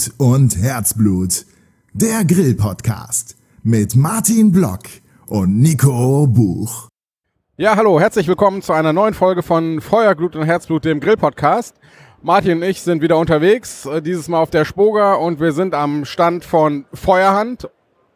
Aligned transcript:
Glut 0.00 0.12
und 0.18 0.56
Herzblut. 0.56 1.44
Der 1.92 2.24
Grill-Podcast 2.24 3.36
mit 3.62 3.96
Martin 3.96 4.52
Block 4.52 4.82
und 5.26 5.60
Nico 5.60 6.26
Buch. 6.26 6.88
Ja, 7.56 7.76
hallo, 7.76 8.00
herzlich 8.00 8.26
willkommen 8.28 8.62
zu 8.62 8.72
einer 8.72 8.92
neuen 8.92 9.14
Folge 9.14 9.42
von 9.42 9.80
Feuer, 9.80 10.14
Glut 10.14 10.36
und 10.36 10.44
Herzblut, 10.44 10.84
dem 10.84 11.00
Grill-Podcast. 11.00 11.76
Martin 12.22 12.58
und 12.58 12.62
ich 12.62 12.80
sind 12.80 13.02
wieder 13.02 13.18
unterwegs, 13.18 13.84
äh, 13.86 14.00
dieses 14.00 14.28
Mal 14.28 14.38
auf 14.38 14.50
der 14.50 14.64
Spoga 14.64 15.14
und 15.14 15.40
wir 15.40 15.52
sind 15.52 15.74
am 15.74 16.04
Stand 16.04 16.44
von 16.44 16.86
Feuerhand 16.94 17.68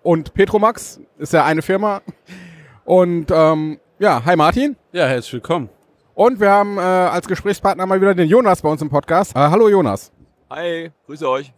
und 0.02 0.32
Petromax, 0.32 1.00
ist 1.18 1.32
ja 1.32 1.44
eine 1.44 1.60
Firma. 1.62 2.00
Und 2.84 3.26
ähm, 3.30 3.78
ja, 3.98 4.24
hi 4.24 4.36
Martin. 4.36 4.76
Ja, 4.92 5.06
herzlich 5.06 5.34
willkommen. 5.34 5.68
Und 6.14 6.40
wir 6.40 6.50
haben 6.50 6.78
äh, 6.78 6.80
als 6.80 7.26
Gesprächspartner 7.26 7.84
mal 7.84 8.00
wieder 8.00 8.14
den 8.14 8.28
Jonas 8.28 8.62
bei 8.62 8.70
uns 8.70 8.80
im 8.80 8.88
Podcast. 8.88 9.34
Äh, 9.36 9.40
hallo 9.40 9.68
Jonas. 9.68 10.12
Hi, 10.48 10.90
grüße 11.06 11.28
euch. 11.28 11.52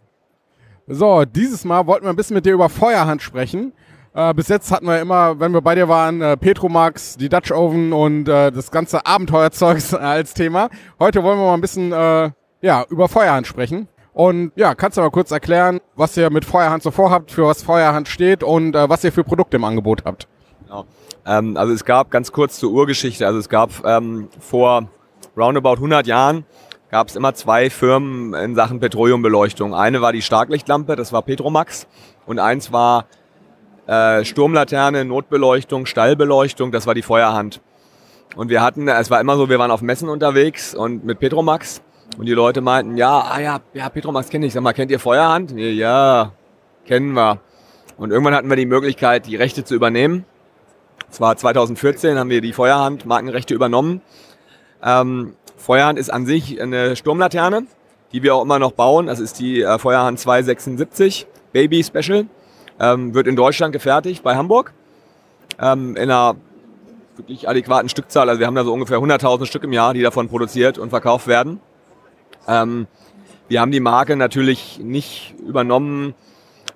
So, 0.88 1.24
dieses 1.24 1.64
Mal 1.64 1.88
wollten 1.88 2.04
wir 2.06 2.10
ein 2.10 2.16
bisschen 2.16 2.34
mit 2.34 2.46
dir 2.46 2.52
über 2.52 2.68
Feuerhand 2.68 3.20
sprechen. 3.20 3.72
Äh, 4.14 4.32
bis 4.34 4.46
jetzt 4.46 4.70
hatten 4.70 4.86
wir 4.86 5.00
immer, 5.00 5.40
wenn 5.40 5.52
wir 5.52 5.60
bei 5.60 5.74
dir 5.74 5.88
waren, 5.88 6.22
äh, 6.22 6.36
Petromax, 6.36 7.16
die 7.16 7.28
Dutch 7.28 7.50
Oven 7.50 7.92
und 7.92 8.28
äh, 8.28 8.52
das 8.52 8.70
ganze 8.70 9.04
Abenteuerzeugs 9.04 9.94
als 9.94 10.32
Thema. 10.34 10.68
Heute 11.00 11.24
wollen 11.24 11.38
wir 11.40 11.46
mal 11.46 11.54
ein 11.54 11.60
bisschen 11.60 11.92
äh, 11.92 12.30
ja, 12.60 12.84
über 12.88 13.08
Feuerhand 13.08 13.48
sprechen. 13.48 13.88
Und 14.12 14.52
ja, 14.54 14.76
kannst 14.76 14.96
du 14.96 15.02
mal 15.02 15.10
kurz 15.10 15.32
erklären, 15.32 15.80
was 15.96 16.16
ihr 16.16 16.30
mit 16.30 16.44
Feuerhand 16.44 16.84
so 16.84 16.92
vorhabt, 16.92 17.32
für 17.32 17.46
was 17.46 17.64
Feuerhand 17.64 18.06
steht 18.06 18.44
und 18.44 18.76
äh, 18.76 18.88
was 18.88 19.02
ihr 19.02 19.10
für 19.10 19.24
Produkte 19.24 19.56
im 19.56 19.64
Angebot 19.64 20.04
habt? 20.04 20.28
Genau. 20.62 20.84
Ähm, 21.26 21.56
also 21.56 21.72
es 21.72 21.84
gab 21.84 22.12
ganz 22.12 22.30
kurz 22.30 22.60
zur 22.60 22.70
Urgeschichte, 22.70 23.26
also 23.26 23.40
es 23.40 23.48
gab 23.48 23.70
ähm, 23.84 24.28
vor 24.38 24.88
roundabout 25.36 25.74
100 25.74 26.06
Jahren 26.06 26.44
gab 26.90 27.08
es 27.08 27.16
immer 27.16 27.34
zwei 27.34 27.70
Firmen 27.70 28.34
in 28.34 28.54
Sachen 28.54 28.80
Petroleumbeleuchtung. 28.80 29.74
Eine 29.74 30.00
war 30.00 30.12
die 30.12 30.22
Starklichtlampe, 30.22 30.96
das 30.96 31.12
war 31.12 31.22
Petromax 31.22 31.86
und 32.26 32.38
eins 32.38 32.72
war 32.72 33.06
äh, 33.86 34.24
Sturmlaterne, 34.24 35.04
Notbeleuchtung, 35.04 35.86
Stallbeleuchtung, 35.86 36.72
das 36.72 36.86
war 36.86 36.94
die 36.94 37.02
Feuerhand. 37.02 37.60
Und 38.36 38.50
wir 38.50 38.62
hatten, 38.62 38.88
es 38.88 39.10
war 39.10 39.20
immer 39.20 39.36
so, 39.36 39.48
wir 39.48 39.58
waren 39.58 39.70
auf 39.70 39.82
Messen 39.82 40.08
unterwegs 40.08 40.74
und 40.74 41.04
mit 41.04 41.20
Petromax 41.20 41.82
und 42.18 42.26
die 42.26 42.32
Leute 42.32 42.60
meinten, 42.60 42.96
ja, 42.96 43.20
ah 43.20 43.40
ja, 43.40 43.60
ja, 43.74 43.88
Petromax 43.88 44.28
kenne 44.28 44.46
ich. 44.46 44.52
Sag 44.52 44.62
mal, 44.62 44.72
kennt 44.72 44.90
ihr 44.90 45.00
Feuerhand? 45.00 45.52
Ja, 45.52 46.32
kennen 46.86 47.12
wir. 47.12 47.40
Und 47.96 48.10
irgendwann 48.10 48.34
hatten 48.34 48.48
wir 48.48 48.56
die 48.56 48.66
Möglichkeit, 48.66 49.26
die 49.26 49.36
Rechte 49.36 49.64
zu 49.64 49.74
übernehmen. 49.74 50.24
Das 51.08 51.20
war 51.20 51.36
2014, 51.36 52.18
haben 52.18 52.30
wir 52.30 52.40
die 52.40 52.52
Feuerhand 52.52 53.06
Markenrechte 53.06 53.54
übernommen. 53.54 54.02
Ähm, 54.82 55.34
Feuerhand 55.56 55.98
ist 55.98 56.10
an 56.10 56.26
sich 56.26 56.60
eine 56.60 56.96
Sturmlaterne, 56.96 57.66
die 58.12 58.22
wir 58.22 58.34
auch 58.34 58.42
immer 58.42 58.58
noch 58.58 58.72
bauen. 58.72 59.06
Das 59.06 59.20
ist 59.20 59.38
die 59.38 59.62
äh, 59.62 59.78
Feuerhand 59.78 60.18
276 60.18 61.26
Baby 61.52 61.82
Special. 61.82 62.26
Ähm, 62.78 63.14
wird 63.14 63.26
in 63.26 63.36
Deutschland 63.36 63.72
gefertigt, 63.72 64.22
bei 64.22 64.36
Hamburg. 64.36 64.72
Ähm, 65.60 65.96
in 65.96 66.10
einer 66.10 66.36
wirklich 67.16 67.48
adäquaten 67.48 67.88
Stückzahl. 67.88 68.28
Also 68.28 68.40
wir 68.40 68.46
haben 68.46 68.54
da 68.54 68.64
so 68.64 68.72
ungefähr 68.72 68.98
100.000 68.98 69.46
Stück 69.46 69.64
im 69.64 69.72
Jahr, 69.72 69.94
die 69.94 70.02
davon 70.02 70.28
produziert 70.28 70.78
und 70.78 70.90
verkauft 70.90 71.26
werden. 71.26 71.60
Ähm, 72.46 72.86
wir 73.48 73.60
haben 73.60 73.70
die 73.70 73.80
Marke 73.80 74.16
natürlich 74.16 74.80
nicht 74.82 75.34
übernommen 75.46 76.14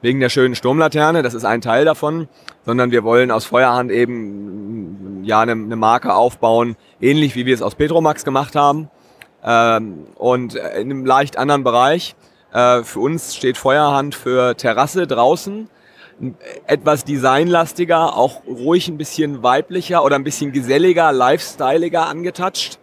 wegen 0.02 0.20
der 0.20 0.28
schönen 0.28 0.54
Sturmlaterne, 0.54 1.22
das 1.22 1.34
ist 1.34 1.44
ein 1.44 1.60
Teil 1.60 1.84
davon, 1.84 2.28
sondern 2.64 2.90
wir 2.90 3.04
wollen 3.04 3.30
aus 3.30 3.44
Feuerhand 3.44 3.90
eben 3.90 5.22
ja 5.24 5.40
eine, 5.40 5.52
eine 5.52 5.76
Marke 5.76 6.14
aufbauen, 6.14 6.76
ähnlich 7.00 7.34
wie 7.36 7.46
wir 7.46 7.54
es 7.54 7.62
aus 7.62 7.74
Petromax 7.74 8.24
gemacht 8.24 8.56
haben 8.56 8.90
ähm, 9.44 10.06
und 10.16 10.54
in 10.54 10.62
einem 10.62 11.04
leicht 11.04 11.36
anderen 11.36 11.64
Bereich. 11.64 12.14
Äh, 12.52 12.82
für 12.82 13.00
uns 13.00 13.36
steht 13.36 13.56
Feuerhand 13.56 14.14
für 14.14 14.56
Terrasse 14.56 15.06
draußen, 15.06 15.68
etwas 16.66 17.04
designlastiger, 17.04 18.16
auch 18.16 18.42
ruhig 18.46 18.88
ein 18.88 18.98
bisschen 18.98 19.42
weiblicher 19.42 20.04
oder 20.04 20.16
ein 20.16 20.24
bisschen 20.24 20.52
geselliger, 20.52 21.12
lifestyleiger 21.12 22.06
angetouched. 22.06 22.78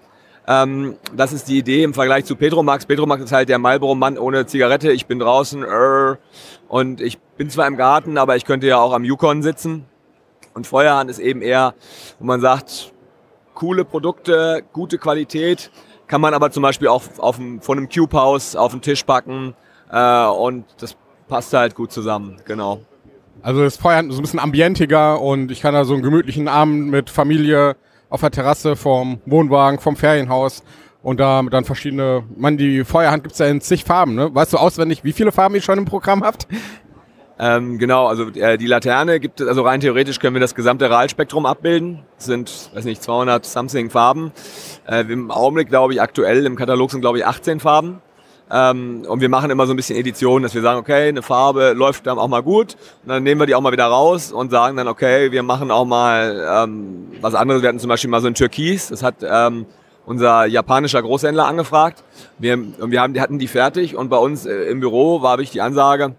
Ähm, 0.48 0.96
das 1.14 1.34
ist 1.34 1.50
die 1.50 1.58
Idee 1.58 1.84
im 1.84 1.94
Vergleich 1.94 2.24
zu 2.26 2.36
Petromax. 2.36 2.86
Petromax 2.86 3.24
ist 3.24 3.32
halt 3.34 3.50
der 3.50 3.60
Marlboro-Mann 3.60 4.18
ohne 4.18 4.46
Zigarette. 4.46 4.92
Ich 4.92 5.06
bin 5.06 5.20
draußen 5.20 5.62
äh, 5.64 6.16
und 6.68 7.02
ich 7.02 7.20
bin 7.38 7.50
zwar 7.50 7.68
im 7.68 7.78
Garten, 7.78 8.18
aber 8.18 8.36
ich 8.36 8.46
könnte 8.46 8.68
ja 8.68 8.78
auch 8.78 8.94
am 8.94 9.04
Yukon 9.04 9.44
sitzen. 9.44 9.86
Und 10.54 10.66
Feuerhand 10.66 11.10
ist 11.10 11.20
eben 11.20 11.42
eher, 11.42 11.76
wo 12.20 12.26
man 12.26 12.42
sagt, 12.42 12.92
coole 13.54 13.86
Produkte, 13.86 14.64
gute 14.74 14.98
Qualität, 14.98 15.72
kann 16.08 16.22
man 16.22 16.34
aber 16.34 16.52
zum 16.52 16.64
Beispiel 16.64 16.88
auch 16.88 17.04
auf 17.18 17.36
dem, 17.38 17.62
von 17.62 17.78
einem 17.78 17.90
Cube 17.90 18.18
House 18.18 18.56
auf 18.56 18.72
den 18.72 18.82
Tisch 18.82 19.04
packen 19.04 19.56
äh, 19.92 20.26
und 20.26 20.66
das 20.80 20.96
passt 21.28 21.54
halt 21.54 21.76
gut 21.76 21.92
zusammen, 21.92 22.38
genau. 22.46 22.82
Also 23.42 23.64
das 23.64 23.78
Feuerhand 23.78 24.12
ist 24.12 24.18
ein 24.18 24.22
bisschen 24.22 24.40
ambientiger 24.40 25.22
und 25.22 25.52
ich 25.52 25.62
kann 25.62 25.74
da 25.74 25.86
so 25.86 25.94
einen 25.94 26.04
gemütlichen 26.04 26.48
Abend 26.48 26.90
mit 26.90 27.10
Familie 27.10 27.76
auf 28.10 28.22
der 28.22 28.32
Terrasse 28.32 28.76
vom 28.76 29.22
Wohnwagen, 29.26 29.80
vom 29.80 29.96
Ferienhaus 29.96 30.64
und 31.04 31.20
da 31.20 31.42
dann 31.44 31.66
verschiedene, 31.66 32.24
man, 32.36 32.58
die 32.58 32.84
Feuerhand 32.84 33.24
gibt's 33.24 33.40
ja 33.40 33.48
in 33.48 33.62
zig 33.62 33.84
Farben, 33.84 34.16
ne? 34.16 34.34
Weißt 34.34 34.54
du 34.54 34.58
auswendig, 34.58 35.04
wie 35.04 35.14
viele 35.14 35.32
Farben 35.32 35.56
ihr 35.56 35.62
schon 35.62 35.78
im 35.78 35.86
Programm 35.86 36.24
habt? 36.24 36.48
Ähm, 37.40 37.78
genau, 37.78 38.08
also 38.08 38.30
äh, 38.30 38.58
die 38.58 38.66
Laterne 38.66 39.20
gibt 39.20 39.42
es, 39.42 39.48
also 39.48 39.62
rein 39.62 39.80
theoretisch 39.80 40.20
können 40.20 40.34
wir 40.34 40.40
das 40.40 40.56
gesamte 40.56 40.90
RAL-Spektrum 40.90 41.46
abbilden. 41.46 42.00
Das 42.16 42.26
sind, 42.26 42.72
weiß 42.74 42.86
nicht, 42.86 43.04
200 43.04 43.46
something 43.46 43.92
Farben. 43.92 44.32
Äh, 44.88 45.02
Im 45.02 45.30
Augenblick 45.30 45.70
glaube 45.70 45.94
ich 45.94 46.02
aktuell 46.02 46.46
im 46.46 46.56
Katalog 46.56 46.90
sind 46.90 47.02
glaube 47.02 47.20
ich 47.20 47.26
18 47.26 47.60
Farben. 47.60 48.02
Ähm, 48.50 49.06
und 49.08 49.20
wir 49.20 49.30
machen 49.30 49.52
immer 49.52 49.68
so 49.68 49.74
ein 49.74 49.76
bisschen 49.76 49.98
Editionen, 49.98 50.44
dass 50.44 50.56
wir 50.56 50.62
sagen, 50.62 50.80
okay, 50.80 51.10
eine 51.10 51.22
Farbe 51.22 51.74
läuft 51.74 52.08
dann 52.08 52.18
auch 52.18 52.28
mal 52.28 52.42
gut. 52.42 52.76
Und 53.04 53.10
dann 53.10 53.24
nehmen 53.24 53.42
wir 53.42 53.46
die 53.46 53.56
auch 53.56 53.62
mal 53.62 53.74
wieder 53.74 53.86
raus 53.86 54.32
und 54.32 54.52
sagen 54.52 54.78
dann, 54.78 54.88
okay, 54.88 55.32
wir 55.32 55.44
machen 55.44 55.70
auch 55.70 55.86
mal 55.86 56.64
ähm, 56.64 57.12
was 57.22 57.36
anderes. 57.36 57.62
Wir 57.62 57.70
hatten 57.70 57.80
zum 57.80 57.90
Beispiel 57.90 58.10
mal 58.10 58.22
so 58.22 58.28
ein 58.28 58.36
Türkis. 58.36 58.88
Das 58.88 59.04
hat 59.04 59.16
ähm, 59.22 59.66
unser 60.08 60.46
japanischer 60.46 61.02
Großhändler 61.02 61.46
angefragt. 61.46 62.04
Wir, 62.40 62.58
wir 62.58 63.02
haben, 63.02 63.14
die 63.14 63.20
hatten 63.20 63.40
die 63.40 63.48
fertig 63.48 63.96
und 63.96 64.08
bei 64.10 64.18
uns 64.18 64.46
äh, 64.46 64.54
im 64.64 64.80
Büro 64.80 65.22
war 65.22 65.38
ich 65.40 65.52
die 65.52 65.62
Ansage, 65.62 66.16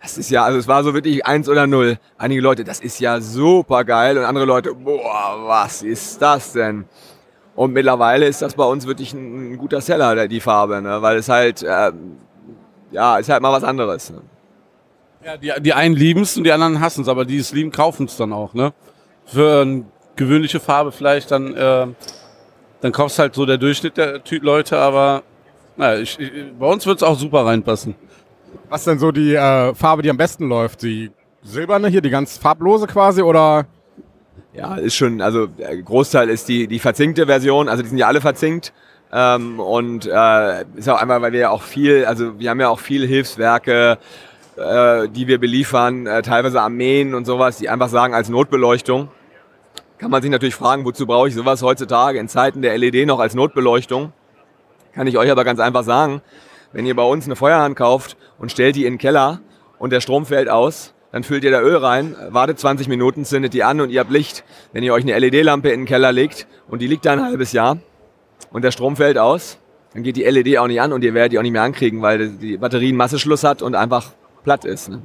das 0.00 0.16
ist 0.16 0.30
ja, 0.30 0.44
also 0.44 0.58
es 0.58 0.66
war 0.66 0.82
so 0.82 0.94
wirklich 0.94 1.26
eins 1.26 1.48
oder 1.48 1.66
null. 1.66 1.98
Einige 2.16 2.40
Leute, 2.40 2.64
das 2.64 2.80
ist 2.80 2.98
ja 2.98 3.20
super 3.20 3.84
geil 3.84 4.16
und 4.16 4.24
andere 4.24 4.46
Leute, 4.46 4.74
boah, 4.74 5.36
was 5.44 5.82
ist 5.82 6.20
das 6.22 6.52
denn? 6.52 6.86
Und 7.54 7.72
mittlerweile 7.74 8.26
ist 8.26 8.40
das 8.40 8.54
bei 8.54 8.64
uns 8.64 8.86
wirklich 8.86 9.12
ein, 9.12 9.52
ein 9.52 9.58
guter 9.58 9.82
Seller, 9.82 10.28
die 10.28 10.40
Farbe, 10.40 10.80
ne? 10.80 11.02
weil 11.02 11.18
es 11.18 11.28
halt, 11.28 11.62
äh, 11.62 11.92
ja, 12.90 13.18
ist 13.18 13.28
halt 13.28 13.42
mal 13.42 13.52
was 13.52 13.64
anderes. 13.64 14.10
Ne? 14.10 14.22
Ja, 15.24 15.36
die, 15.36 15.52
die 15.62 15.74
einen 15.74 15.94
lieben 15.94 16.22
es 16.22 16.38
und 16.38 16.44
die 16.44 16.52
anderen 16.52 16.80
hassen 16.80 17.02
es, 17.02 17.08
aber 17.08 17.26
die 17.26 17.38
es 17.38 17.52
lieben, 17.52 17.70
kaufen 17.70 18.06
es 18.06 18.16
dann 18.16 18.32
auch. 18.32 18.54
Ne? 18.54 18.72
Für 19.26 19.60
eine 19.60 19.84
gewöhnliche 20.14 20.60
Farbe 20.60 20.92
vielleicht 20.92 21.30
dann, 21.30 21.54
äh, 21.54 21.86
dann 22.80 22.92
kaufst 22.92 23.18
halt 23.18 23.34
so 23.34 23.46
der 23.46 23.58
Durchschnitt 23.58 23.96
der 23.96 24.20
Leute, 24.40 24.78
aber 24.78 25.22
naja, 25.76 26.00
ich, 26.00 26.18
ich, 26.18 26.30
bei 26.58 26.66
uns 26.66 26.86
wird 26.86 26.98
es 26.98 27.02
auch 27.02 27.18
super 27.18 27.44
reinpassen. 27.44 27.94
Was 28.68 28.84
denn 28.84 28.98
so 28.98 29.12
die 29.12 29.34
äh, 29.34 29.74
Farbe, 29.74 30.02
die 30.02 30.10
am 30.10 30.16
besten 30.16 30.48
läuft? 30.48 30.82
Die 30.82 31.10
silberne 31.42 31.88
hier, 31.88 32.00
die 32.00 32.10
ganz 32.10 32.38
farblose 32.38 32.86
quasi 32.86 33.22
oder 33.22 33.66
ja, 34.54 34.76
ist 34.76 34.94
schon, 34.94 35.20
also 35.20 35.46
der 35.46 35.76
Großteil 35.82 36.30
ist 36.30 36.48
die, 36.48 36.66
die 36.66 36.78
verzinkte 36.78 37.26
Version, 37.26 37.68
also 37.68 37.82
die 37.82 37.90
sind 37.90 37.98
ja 37.98 38.06
alle 38.06 38.20
verzinkt. 38.20 38.72
Ähm, 39.12 39.60
und 39.60 40.06
äh, 40.06 40.64
ist 40.74 40.88
auch 40.88 41.00
einmal, 41.00 41.22
weil 41.22 41.32
wir 41.32 41.40
ja 41.40 41.50
auch 41.50 41.62
viel, 41.62 42.04
also 42.06 42.38
wir 42.38 42.50
haben 42.50 42.60
ja 42.60 42.68
auch 42.68 42.80
viele 42.80 43.06
Hilfswerke, 43.06 43.98
äh, 44.56 45.08
die 45.08 45.28
wir 45.28 45.38
beliefern, 45.38 46.06
äh, 46.06 46.22
teilweise 46.22 46.60
Armeen 46.60 47.14
und 47.14 47.24
sowas, 47.24 47.58
die 47.58 47.68
einfach 47.68 47.88
sagen, 47.88 48.14
als 48.14 48.28
Notbeleuchtung. 48.28 49.08
Kann 49.98 50.10
man 50.10 50.20
sich 50.20 50.30
natürlich 50.30 50.54
fragen, 50.54 50.84
wozu 50.84 51.06
brauche 51.06 51.28
ich 51.28 51.34
sowas 51.34 51.62
heutzutage 51.62 52.18
in 52.18 52.28
Zeiten 52.28 52.60
der 52.60 52.76
LED 52.76 53.06
noch 53.06 53.18
als 53.18 53.34
Notbeleuchtung? 53.34 54.12
Kann 54.92 55.06
ich 55.06 55.16
euch 55.16 55.30
aber 55.30 55.42
ganz 55.44 55.58
einfach 55.58 55.84
sagen, 55.84 56.20
wenn 56.72 56.84
ihr 56.84 56.94
bei 56.94 57.02
uns 57.02 57.24
eine 57.24 57.36
Feuerhand 57.36 57.76
kauft 57.76 58.16
und 58.38 58.52
stellt 58.52 58.76
die 58.76 58.84
in 58.84 58.94
den 58.94 58.98
Keller 58.98 59.40
und 59.78 59.92
der 59.92 60.00
Strom 60.00 60.26
fällt 60.26 60.50
aus, 60.50 60.92
dann 61.12 61.22
füllt 61.22 61.44
ihr 61.44 61.50
da 61.50 61.62
Öl 61.62 61.76
rein, 61.76 62.14
wartet 62.28 62.58
20 62.58 62.88
Minuten, 62.88 63.24
zündet 63.24 63.54
die 63.54 63.64
an 63.64 63.80
und 63.80 63.88
ihr 63.88 64.00
habt 64.00 64.10
Licht. 64.10 64.44
Wenn 64.74 64.82
ihr 64.82 64.92
euch 64.92 65.02
eine 65.02 65.18
LED-Lampe 65.18 65.70
in 65.70 65.80
den 65.80 65.86
Keller 65.86 66.12
legt 66.12 66.46
und 66.68 66.82
die 66.82 66.86
liegt 66.86 67.06
da 67.06 67.12
ein 67.12 67.22
halbes 67.22 67.52
Jahr 67.52 67.78
und 68.50 68.62
der 68.62 68.72
Strom 68.72 68.96
fällt 68.96 69.16
aus, 69.16 69.58
dann 69.94 70.02
geht 70.02 70.16
die 70.16 70.24
LED 70.24 70.58
auch 70.58 70.66
nicht 70.66 70.82
an 70.82 70.92
und 70.92 71.04
ihr 71.04 71.14
werdet 71.14 71.32
die 71.32 71.38
auch 71.38 71.42
nicht 71.42 71.52
mehr 71.52 71.62
ankriegen, 71.62 72.02
weil 72.02 72.28
die 72.32 72.58
Batterie 72.58 72.88
einen 72.88 72.98
Masseschluss 72.98 73.44
hat 73.44 73.62
und 73.62 73.74
einfach 73.74 74.12
platt 74.44 74.66
ist. 74.66 74.90
Ne? 74.90 75.00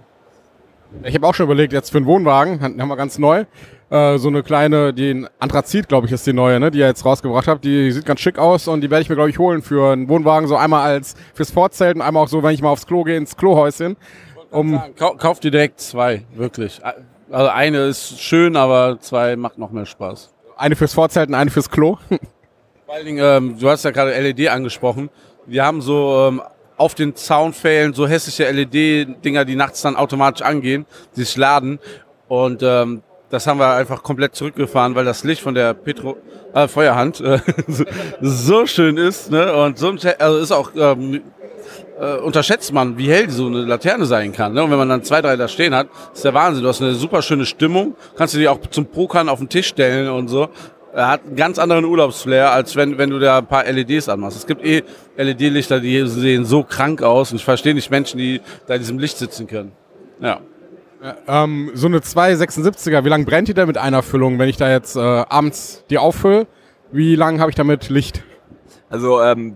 Ich 1.03 1.15
habe 1.15 1.25
auch 1.25 1.33
schon 1.33 1.45
überlegt, 1.45 1.71
jetzt 1.71 1.91
für 1.91 1.97
einen 1.97 2.07
Wohnwagen, 2.07 2.61
haben 2.61 2.87
wir 2.89 2.97
ganz 2.97 3.17
neu, 3.17 3.45
äh, 3.91 4.17
so 4.17 4.29
eine 4.29 4.41
kleine, 4.41 4.93
die 4.93 5.25
Anthrazit, 5.39 5.89
glaube 5.89 6.07
ich, 6.07 6.13
ist 6.13 6.25
die 6.25 6.33
neue, 6.33 6.59
ne, 6.59 6.71
die 6.71 6.79
ihr 6.79 6.87
jetzt 6.87 7.05
rausgebracht 7.05 7.47
habt. 7.47 7.65
Die 7.65 7.91
sieht 7.91 8.05
ganz 8.05 8.21
schick 8.21 8.39
aus 8.39 8.67
und 8.67 8.81
die 8.81 8.89
werde 8.89 9.01
ich 9.03 9.09
mir, 9.09 9.15
glaube 9.15 9.29
ich, 9.29 9.37
holen 9.37 9.61
für 9.61 9.91
einen 9.91 10.07
Wohnwagen, 10.07 10.47
so 10.47 10.55
einmal 10.55 10.81
als 10.81 11.15
fürs 11.33 11.51
Vorzelt 11.51 11.97
und 11.97 12.01
einmal 12.01 12.23
auch 12.23 12.29
so, 12.29 12.41
wenn 12.41 12.53
ich 12.53 12.61
mal 12.61 12.69
aufs 12.69 12.87
Klo 12.87 13.03
gehe, 13.03 13.17
ins 13.17 13.35
Klohäuschen. 13.35 13.97
Um 14.49 14.81
Kau 14.97 15.15
kauf 15.15 15.39
dir 15.39 15.51
direkt 15.51 15.81
zwei, 15.81 16.23
wirklich. 16.33 16.81
Also 17.29 17.49
eine 17.49 17.79
ist 17.87 18.19
schön, 18.19 18.55
aber 18.55 18.97
zwei 18.99 19.35
macht 19.35 19.57
noch 19.57 19.71
mehr 19.71 19.85
Spaß. 19.85 20.33
Eine 20.57 20.75
fürs 20.75 20.93
Vorzelt 20.93 21.29
und 21.29 21.35
eine 21.35 21.51
fürs 21.51 21.69
Klo. 21.69 21.97
Vor 22.85 22.95
allen 22.95 23.05
Dingen, 23.05 23.23
ähm, 23.23 23.59
du 23.59 23.69
hast 23.69 23.83
ja 23.83 23.91
gerade 23.91 24.11
LED 24.11 24.49
angesprochen. 24.49 25.09
Wir 25.45 25.65
haben 25.65 25.81
so 25.81 26.27
ähm, 26.27 26.41
auf 26.77 26.95
den 26.95 27.15
Zaunpfählen 27.15 27.93
so 27.93 28.07
hässliche 28.07 28.49
LED-Dinger, 28.51 29.45
die 29.45 29.55
nachts 29.55 29.81
dann 29.81 29.95
automatisch 29.95 30.45
angehen, 30.45 30.85
die 31.15 31.23
sich 31.23 31.35
laden. 31.37 31.79
Und 32.27 32.63
ähm, 32.63 33.03
das 33.31 33.47
haben 33.47 33.59
wir 33.59 33.73
einfach 33.73 34.03
komplett 34.03 34.35
zurückgefahren, 34.35 34.93
weil 34.93 35.05
das 35.05 35.23
Licht 35.23 35.41
von 35.41 35.55
der 35.55 35.73
Petro 35.73 36.17
äh, 36.53 36.67
Feuerhand 36.67 37.21
äh, 37.21 37.39
so 38.21 38.65
schön 38.65 38.97
ist. 38.97 39.31
Ne? 39.31 39.53
Und 39.53 39.79
so 39.79 39.95
also 40.19 40.37
ist 40.37 40.51
auch 40.51 40.71
ähm, 40.75 41.21
äh, 41.99 42.17
unterschätzt 42.17 42.73
man, 42.73 42.97
wie 42.97 43.09
hell 43.09 43.29
so 43.29 43.47
eine 43.47 43.61
Laterne 43.61 44.05
sein 44.05 44.33
kann. 44.33 44.53
Ne? 44.53 44.63
Und 44.63 44.71
wenn 44.71 44.77
man 44.77 44.89
dann 44.89 45.03
zwei, 45.03 45.21
drei 45.21 45.37
da 45.37 45.47
stehen 45.47 45.73
hat, 45.73 45.87
ist 46.13 46.25
der 46.25 46.33
Wahnsinn. 46.33 46.63
Du 46.63 46.69
hast 46.69 46.81
eine 46.81 46.93
super 46.93 47.21
schöne 47.21 47.45
Stimmung, 47.45 47.95
kannst 48.17 48.33
du 48.33 48.39
die 48.39 48.47
auch 48.47 48.59
zum 48.69 48.85
Pokern 48.85 49.29
auf 49.29 49.39
den 49.39 49.49
Tisch 49.49 49.67
stellen 49.67 50.09
und 50.09 50.27
so. 50.27 50.49
Er 50.93 51.07
hat 51.07 51.21
einen 51.25 51.37
ganz 51.37 51.57
anderen 51.57 51.85
Urlaubsflair, 51.85 52.51
als 52.51 52.75
wenn, 52.75 52.97
wenn 52.97 53.09
du 53.09 53.19
da 53.19 53.37
ein 53.37 53.45
paar 53.45 53.63
LEDs 53.63 54.09
anmachst. 54.09 54.37
Es 54.39 54.45
gibt 54.45 54.65
eh 54.65 54.83
LED-Lichter, 55.15 55.79
die 55.79 56.05
sehen 56.05 56.43
so 56.43 56.63
krank 56.63 57.01
aus 57.01 57.31
und 57.31 57.37
ich 57.37 57.45
verstehe 57.45 57.73
nicht 57.73 57.89
Menschen, 57.89 58.17
die 58.17 58.41
da 58.67 58.73
in 58.73 58.81
diesem 58.81 58.99
Licht 58.99 59.17
sitzen 59.17 59.47
können. 59.47 59.71
Ja. 60.19 60.41
Ähm, 61.27 61.71
so 61.73 61.87
eine 61.87 61.99
276er, 61.99 63.03
wie 63.03 63.09
lange 63.09 63.25
brennt 63.25 63.47
die 63.47 63.55
denn 63.55 63.67
mit 63.67 63.77
einer 63.77 64.03
Füllung, 64.03 64.37
wenn 64.37 64.49
ich 64.49 64.57
da 64.57 64.69
jetzt 64.69 64.95
äh, 64.95 64.99
abends 64.99 65.83
die 65.89 65.97
auffülle? 65.97 66.45
Wie 66.91 67.15
lange 67.15 67.39
habe 67.39 67.49
ich 67.49 67.55
damit 67.55 67.89
Licht? 67.89 68.23
Also 68.89 69.19
ähm, 69.21 69.55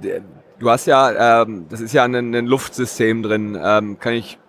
du 0.57 0.69
hast 0.69 0.87
ja, 0.87 1.43
ähm, 1.43 1.67
das 1.69 1.81
ist 1.81 1.93
ja 1.93 2.03
ein, 2.03 2.15
ein 2.15 2.45
Luftsystem 2.47 3.21
drin, 3.21 3.59
ähm, 3.61 3.99
kann 3.99 4.13
ich 4.13 4.39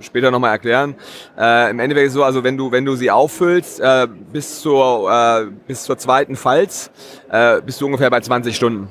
später 0.00 0.32
nochmal 0.32 0.50
erklären. 0.50 0.96
Äh, 1.38 1.70
Im 1.70 1.78
Endeffekt 1.78 2.06
ist 2.06 2.12
es 2.12 2.14
so, 2.14 2.24
also 2.24 2.42
wenn 2.42 2.56
du, 2.56 2.72
wenn 2.72 2.84
du 2.84 2.96
sie 2.96 3.12
auffüllst, 3.12 3.78
äh, 3.80 4.08
bis, 4.32 4.60
zur, 4.60 5.10
äh, 5.10 5.46
bis 5.68 5.84
zur 5.84 5.98
zweiten 5.98 6.34
Falz, 6.34 6.90
äh, 7.30 7.60
bist 7.60 7.80
du 7.80 7.86
ungefähr 7.86 8.10
bei 8.10 8.20
20 8.20 8.56
Stunden. 8.56 8.88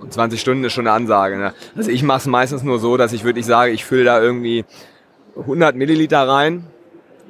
Und 0.00 0.12
20 0.12 0.40
Stunden 0.40 0.64
ist 0.64 0.72
schon 0.72 0.86
eine 0.86 0.94
Ansage. 0.94 1.36
Ne? 1.36 1.52
Also 1.76 1.90
ich 1.90 2.02
mache 2.02 2.18
es 2.18 2.26
meistens 2.26 2.62
nur 2.62 2.78
so, 2.78 2.96
dass 2.96 3.12
ich 3.12 3.24
wirklich 3.24 3.44
sage, 3.44 3.72
ich 3.72 3.84
fülle 3.84 4.04
da 4.04 4.22
irgendwie 4.22 4.64
100 5.36 5.76
Milliliter 5.76 6.26
rein 6.26 6.66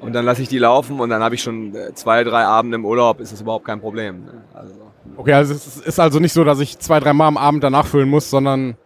und 0.01 0.13
dann 0.13 0.25
lasse 0.25 0.43
ich 0.43 0.49
die 0.49 0.59
laufen 0.59 1.01
und 1.01 1.11
dann 1.11 1.23
habe 1.23 1.35
ich 1.35 1.43
schon 1.43 1.75
äh, 1.75 1.95
zwei, 1.95 2.25
drei 2.25 2.45
Abende 2.45 2.77
im 2.77 2.85
Urlaub, 2.85 3.21
ist 3.21 3.33
das 3.33 3.41
überhaupt 3.41 3.65
kein 3.65 3.81
Problem. 3.81 4.25
Ne? 4.25 4.45
Also. 4.55 4.75
Okay, 5.17 5.33
also 5.33 5.55
es 5.55 5.79
ist 5.79 6.01
also 6.01 6.19
nicht 6.19 6.33
so, 6.33 6.45
dass 6.45 6.61
ich 6.61 6.79
zwei, 6.79 7.01
drei 7.01 7.13
Mal 7.13 7.27
am 7.27 7.37
Abend 7.37 7.65
danach 7.65 7.87
füllen 7.87 8.09
muss, 8.09 8.31
sondern 8.31 8.77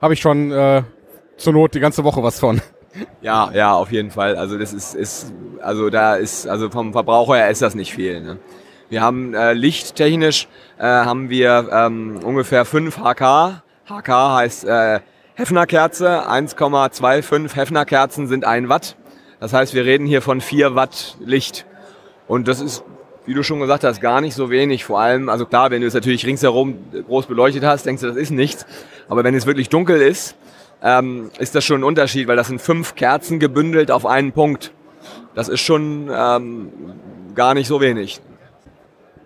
habe 0.00 0.14
ich 0.14 0.20
schon 0.20 0.52
äh, 0.52 0.82
zur 1.36 1.52
Not 1.52 1.74
die 1.74 1.80
ganze 1.80 2.04
Woche 2.04 2.22
was 2.22 2.38
von. 2.38 2.60
Ja, 3.20 3.50
ja, 3.52 3.74
auf 3.74 3.92
jeden 3.92 4.10
Fall. 4.10 4.36
Also 4.36 4.58
das 4.58 4.72
ist, 4.72 4.94
ist 4.94 5.32
also 5.60 5.90
da 5.90 6.14
ist, 6.14 6.46
also 6.48 6.70
vom 6.70 6.92
Verbraucher 6.92 7.36
her 7.36 7.50
ist 7.50 7.60
das 7.60 7.74
nicht 7.74 7.92
viel. 7.92 8.20
Ne? 8.22 8.38
Wir 8.88 9.02
haben 9.02 9.34
äh, 9.34 9.52
lichttechnisch 9.52 10.48
äh, 10.78 10.84
haben 10.84 11.28
wir 11.28 11.68
ähm, 11.72 12.20
ungefähr 12.22 12.64
5 12.64 12.98
HK. 12.98 13.62
HK 13.88 14.08
heißt 14.08 14.64
äh, 14.64 15.00
Hefnerkerze, 15.34 16.28
1,25 16.28 17.54
Hefnerkerzen 17.54 18.26
sind 18.26 18.44
1 18.44 18.68
Watt. 18.68 18.96
Das 19.40 19.52
heißt, 19.52 19.74
wir 19.74 19.84
reden 19.84 20.06
hier 20.06 20.22
von 20.22 20.40
4 20.40 20.74
Watt 20.74 21.16
Licht. 21.20 21.66
Und 22.26 22.48
das 22.48 22.60
ist, 22.60 22.82
wie 23.26 23.34
du 23.34 23.42
schon 23.42 23.60
gesagt 23.60 23.84
hast, 23.84 24.00
gar 24.00 24.20
nicht 24.20 24.34
so 24.34 24.50
wenig. 24.50 24.84
Vor 24.84 25.00
allem, 25.00 25.28
also 25.28 25.46
klar, 25.46 25.70
wenn 25.70 25.82
du 25.82 25.86
es 25.86 25.94
natürlich 25.94 26.26
ringsherum 26.26 26.78
groß 27.06 27.26
beleuchtet 27.26 27.64
hast, 27.64 27.84
denkst 27.86 28.02
du, 28.02 28.08
das 28.08 28.16
ist 28.16 28.30
nichts. 28.30 28.66
Aber 29.08 29.24
wenn 29.24 29.34
es 29.34 29.46
wirklich 29.46 29.68
dunkel 29.68 30.00
ist, 30.00 30.36
ähm, 30.82 31.30
ist 31.38 31.54
das 31.54 31.64
schon 31.64 31.80
ein 31.80 31.84
Unterschied, 31.84 32.28
weil 32.28 32.36
das 32.36 32.48
sind 32.48 32.60
fünf 32.60 32.94
Kerzen 32.94 33.38
gebündelt 33.38 33.90
auf 33.90 34.06
einen 34.06 34.32
Punkt. 34.32 34.72
Das 35.34 35.48
ist 35.48 35.60
schon 35.60 36.10
ähm, 36.12 36.72
gar 37.34 37.54
nicht 37.54 37.68
so 37.68 37.80
wenig. 37.80 38.20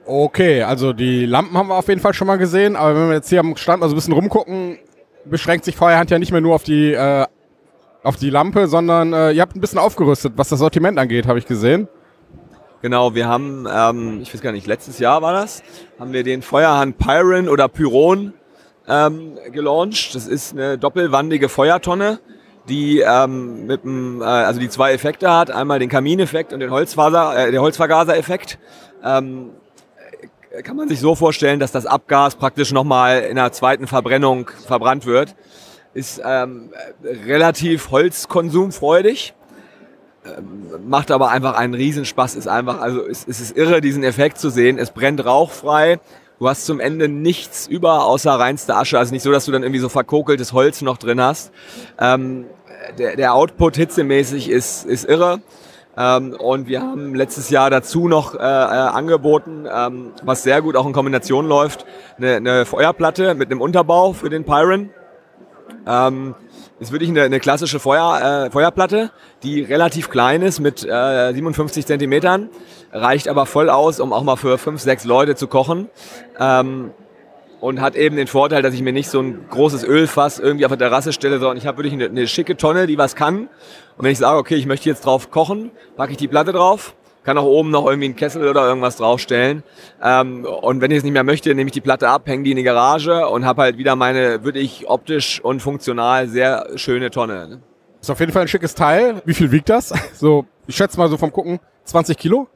Okay, 0.06 0.62
also 0.62 0.92
die 0.92 1.24
Lampen 1.24 1.56
haben 1.56 1.68
wir 1.68 1.76
auf 1.76 1.88
jeden 1.88 2.00
Fall 2.00 2.14
schon 2.14 2.26
mal 2.26 2.36
gesehen, 2.36 2.74
aber 2.74 2.96
wenn 2.96 3.08
wir 3.08 3.14
jetzt 3.14 3.28
hier 3.28 3.40
am 3.40 3.56
Stand 3.56 3.82
also 3.82 3.94
ein 3.94 3.96
bisschen 3.96 4.14
rumgucken, 4.14 4.78
beschränkt 5.24 5.64
sich 5.64 5.76
Feuerhand 5.76 6.10
ja 6.10 6.18
nicht 6.18 6.32
mehr 6.32 6.40
nur 6.40 6.54
auf 6.54 6.64
die 6.64 6.92
äh, 6.92 7.26
auf 8.02 8.17
die 8.17 8.31
Lampe, 8.31 8.67
sondern 8.67 9.12
äh, 9.12 9.32
ihr 9.32 9.43
habt 9.43 9.56
ein 9.56 9.61
bisschen 9.61 9.79
aufgerüstet, 9.79 10.35
was 10.37 10.49
das 10.49 10.58
Sortiment 10.58 10.99
angeht, 10.99 11.26
habe 11.26 11.38
ich 11.38 11.47
gesehen. 11.47 11.88
Genau, 12.82 13.14
wir 13.14 13.29
haben, 13.29 13.67
ähm, 13.70 14.20
ich 14.23 14.32
weiß 14.32 14.41
gar 14.41 14.52
nicht, 14.52 14.67
letztes 14.67 14.99
Jahr 14.99 15.20
war 15.20 15.35
das, 15.35 15.62
haben 15.99 16.12
wir 16.12 16.25
den 16.25 16.41
Feuerhand 16.41 16.97
Pyron 16.97 17.49
oder 17.49 17.69
Pyron 17.69 18.32
ähm, 18.88 19.37
gelauncht. 19.52 20.14
Das 20.14 20.26
ist 20.26 20.52
eine 20.52 20.79
doppelwandige 20.79 21.50
Feuertonne, 21.50 22.20
die 22.69 23.00
ähm, 23.00 23.67
mit 23.67 23.85
dem, 23.85 24.23
äh, 24.23 24.25
also 24.25 24.61
die 24.61 24.70
zwei 24.70 24.93
Effekte 24.93 25.31
hat, 25.31 25.50
einmal 25.50 25.79
den 25.79 25.91
Kamineffekt 25.91 26.55
und 26.55 26.61
den 26.61 26.70
Holzfaser, 26.70 27.49
äh, 27.49 27.50
der 27.50 27.61
Holzvergasereffekt. 27.61 28.58
Ähm, 29.05 29.50
kann 30.64 30.76
man 30.76 30.88
sich 30.88 31.00
so 31.00 31.14
vorstellen, 31.14 31.61
dass 31.61 31.73
das 31.73 31.85
Abgas 31.85 32.35
praktisch 32.35 32.73
nochmal 32.73 33.20
in 33.20 33.38
einer 33.38 33.53
zweiten 33.53 33.87
Verbrennung 33.87 34.50
verbrannt 34.67 35.05
wird 35.05 35.37
ist 35.94 36.20
ähm, 36.25 36.70
relativ 37.02 37.90
holzkonsumfreudig, 37.90 39.34
ähm, 40.25 40.88
macht 40.88 41.10
aber 41.10 41.31
einfach 41.31 41.54
einen 41.54 41.75
Riesenspaß, 41.75 42.34
ist 42.37 42.48
einfach, 42.48 42.81
also 42.81 43.06
es, 43.06 43.26
es 43.26 43.40
ist 43.40 43.56
irre, 43.56 43.81
diesen 43.81 44.04
Effekt 44.04 44.38
zu 44.38 44.50
sehen. 44.50 44.78
Es 44.78 44.90
brennt 44.90 45.25
rauchfrei. 45.25 45.98
Du 46.38 46.48
hast 46.48 46.64
zum 46.64 46.81
Ende 46.81 47.08
nichts 47.08 47.66
über 47.66 48.04
außer 48.06 48.32
reinste 48.32 48.75
Asche. 48.75 48.98
Also 48.98 49.12
nicht 49.12 49.22
so, 49.22 49.32
dass 49.32 49.44
du 49.44 49.52
dann 49.52 49.62
irgendwie 49.62 49.81
so 49.81 49.88
verkokeltes 49.88 50.52
Holz 50.52 50.81
noch 50.82 50.96
drin 50.96 51.20
hast. 51.20 51.52
Ähm, 51.98 52.46
der, 52.98 53.16
der 53.16 53.34
Output 53.34 53.76
hitzemäßig 53.76 54.48
ist, 54.48 54.84
ist 54.86 55.04
irre. 55.04 55.40
Ähm, 55.96 56.34
und 56.38 56.69
wir 56.69 56.81
haben 56.81 57.14
letztes 57.14 57.50
Jahr 57.50 57.69
dazu 57.69 58.08
noch 58.08 58.34
äh, 58.34 58.38
äh, 58.38 58.40
angeboten, 58.40 59.66
ähm, 59.70 60.12
was 60.22 60.43
sehr 60.43 60.62
gut 60.62 60.76
auch 60.76 60.86
in 60.86 60.93
Kombination 60.93 61.46
läuft, 61.46 61.84
eine, 62.16 62.36
eine 62.36 62.64
Feuerplatte 62.64 63.34
mit 63.34 63.50
einem 63.50 63.60
Unterbau 63.60 64.12
für 64.12 64.31
den 64.31 64.44
Pyron. 64.44 64.90
Ähm, 65.87 66.34
ist 66.81 66.93
wirklich 66.93 67.11
eine, 67.11 67.22
eine 67.22 67.40
klassische 67.40 67.78
Feuer, 67.78 68.46
äh, 68.46 68.50
Feuerplatte, 68.50 69.11
die 69.43 69.62
relativ 69.62 70.08
klein 70.08 70.43
ist 70.43 70.61
mit 70.61 70.84
äh, 70.84 71.32
57 71.32 71.87
Zentimetern, 71.87 72.49
reicht 72.93 73.28
aber 73.28 73.46
voll 73.46 73.69
aus, 73.69 74.00
um 74.00 74.12
auch 74.12 74.22
mal 74.22 74.37
für 74.37 74.56
fünf, 74.58 74.81
sechs 74.81 75.05
Leute 75.05 75.34
zu 75.34 75.46
kochen. 75.46 75.88
Ähm, 76.38 76.93
und 77.61 77.82
hat 77.82 77.94
eben 77.94 78.17
den 78.17 78.26
Vorteil, 78.26 78.62
dass 78.62 78.72
ich 78.72 78.81
mir 78.81 78.93
nicht 78.93 79.11
so 79.11 79.20
ein 79.20 79.46
großes 79.50 79.84
Ölfass 79.84 80.38
irgendwie 80.38 80.64
auf 80.64 80.70
der 80.70 80.78
Terrasse 80.78 81.12
stelle, 81.12 81.38
sondern 81.38 81.58
ich 81.58 81.67
habe 81.67 81.76
wirklich 81.78 81.93
eine, 81.93 82.06
eine 82.06 82.27
schicke 82.27 82.56
Tonne, 82.56 82.86
die 82.86 82.96
was 82.96 83.15
kann. 83.15 83.48
Und 83.98 84.05
wenn 84.05 84.12
ich 84.12 84.19
sage, 84.19 84.39
okay, 84.39 84.55
ich 84.55 84.65
möchte 84.65 84.89
jetzt 84.89 85.05
drauf 85.05 85.31
kochen, 85.31 85.70
packe 85.96 86.12
ich 86.12 86.17
die 86.17 86.29
Platte 86.29 86.53
drauf, 86.53 86.94
kann 87.22 87.39
auch 87.39 87.44
oben 87.44 87.70
noch 87.70 87.86
irgendwie 87.86 88.06
einen 88.06 88.17
Kessel 88.17 88.48
oder 88.48 88.67
irgendwas 88.67 88.96
draufstellen. 88.96 89.62
Ähm, 90.03 90.44
und 90.44 90.81
wenn 90.81 90.91
ich 90.91 90.98
es 90.98 91.05
nicht 91.05 91.12
mehr 91.12 91.24
möchte, 91.24 91.55
nehme 91.55 91.69
ich 91.69 91.72
die 91.72 91.81
Platte 91.81 92.08
ab, 92.08 92.22
hänge 92.27 92.44
die 92.44 92.53
in 92.53 92.56
die 92.56 92.62
Garage 92.62 93.29
und 93.29 93.44
habe 93.44 93.62
halt 93.62 93.79
wieder 93.79 93.96
meine, 93.96 94.44
würde 94.44 94.58
ich 94.58 94.89
optisch 94.89 95.41
und 95.41 95.60
funktional 95.60 96.29
sehr 96.29 96.67
schöne 96.77 97.10
Tonne. 97.10 97.48
Ne? 97.48 97.60
Ist 98.00 98.10
auf 98.10 98.20
jeden 98.20 98.32
Fall 98.32 98.43
ein 98.43 98.48
schickes 98.48 98.74
Teil. 98.74 99.20
Wie 99.24 99.34
viel 99.34 99.53
wiegt 99.53 99.69
das? 99.69 99.93
So, 100.15 100.46
ich 100.67 100.77
schätze 100.77 100.98
mal 100.98 101.08
so 101.08 101.17
vom 101.17 101.32
Gucken 101.32 101.60
20 101.84 102.17
Kilo? 102.17 102.48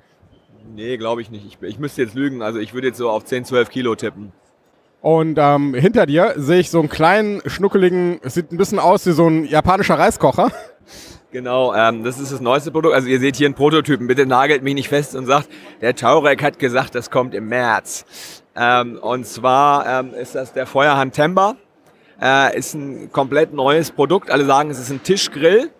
Nee, 0.74 0.96
glaube 0.96 1.22
ich 1.22 1.30
nicht. 1.30 1.46
Ich, 1.46 1.62
ich 1.62 1.78
müsste 1.78 2.02
jetzt 2.02 2.14
lügen. 2.14 2.42
Also 2.42 2.58
ich 2.58 2.74
würde 2.74 2.88
jetzt 2.88 2.98
so 2.98 3.10
auf 3.10 3.24
10, 3.24 3.44
12 3.44 3.70
Kilo 3.70 3.94
tippen. 3.94 4.32
Und 5.00 5.38
ähm, 5.38 5.74
hinter 5.74 6.06
dir 6.06 6.32
sehe 6.36 6.60
ich 6.60 6.70
so 6.70 6.80
einen 6.80 6.88
kleinen, 6.88 7.42
schnuckeligen, 7.44 8.20
es 8.22 8.34
sieht 8.34 8.52
ein 8.52 8.56
bisschen 8.56 8.78
aus 8.78 9.04
wie 9.06 9.12
so 9.12 9.28
ein 9.28 9.44
japanischer 9.44 9.98
Reiskocher. 9.98 10.50
Genau, 11.34 11.74
ähm, 11.74 12.04
das 12.04 12.20
ist 12.20 12.30
das 12.30 12.40
neueste 12.40 12.70
Produkt. 12.70 12.94
Also 12.94 13.08
ihr 13.08 13.18
seht 13.18 13.34
hier 13.34 13.48
einen 13.48 13.56
Prototypen. 13.56 14.06
Bitte 14.06 14.24
nagelt 14.24 14.62
mich 14.62 14.74
nicht 14.74 14.88
fest 14.88 15.16
und 15.16 15.26
sagt, 15.26 15.48
der 15.80 15.96
Taurek 15.96 16.40
hat 16.44 16.60
gesagt, 16.60 16.94
das 16.94 17.10
kommt 17.10 17.34
im 17.34 17.48
März. 17.48 18.04
Ähm, 18.54 19.00
und 19.02 19.26
zwar 19.26 19.84
ähm, 19.84 20.14
ist 20.14 20.36
das 20.36 20.52
der 20.52 20.64
Feuerhand 20.64 21.12
Temper. 21.12 21.56
Äh, 22.22 22.56
ist 22.56 22.74
ein 22.74 23.10
komplett 23.10 23.52
neues 23.52 23.90
Produkt. 23.90 24.30
Alle 24.30 24.44
sagen, 24.44 24.70
es 24.70 24.78
ist 24.78 24.90
ein 24.90 25.02
Tischgrill. 25.02 25.72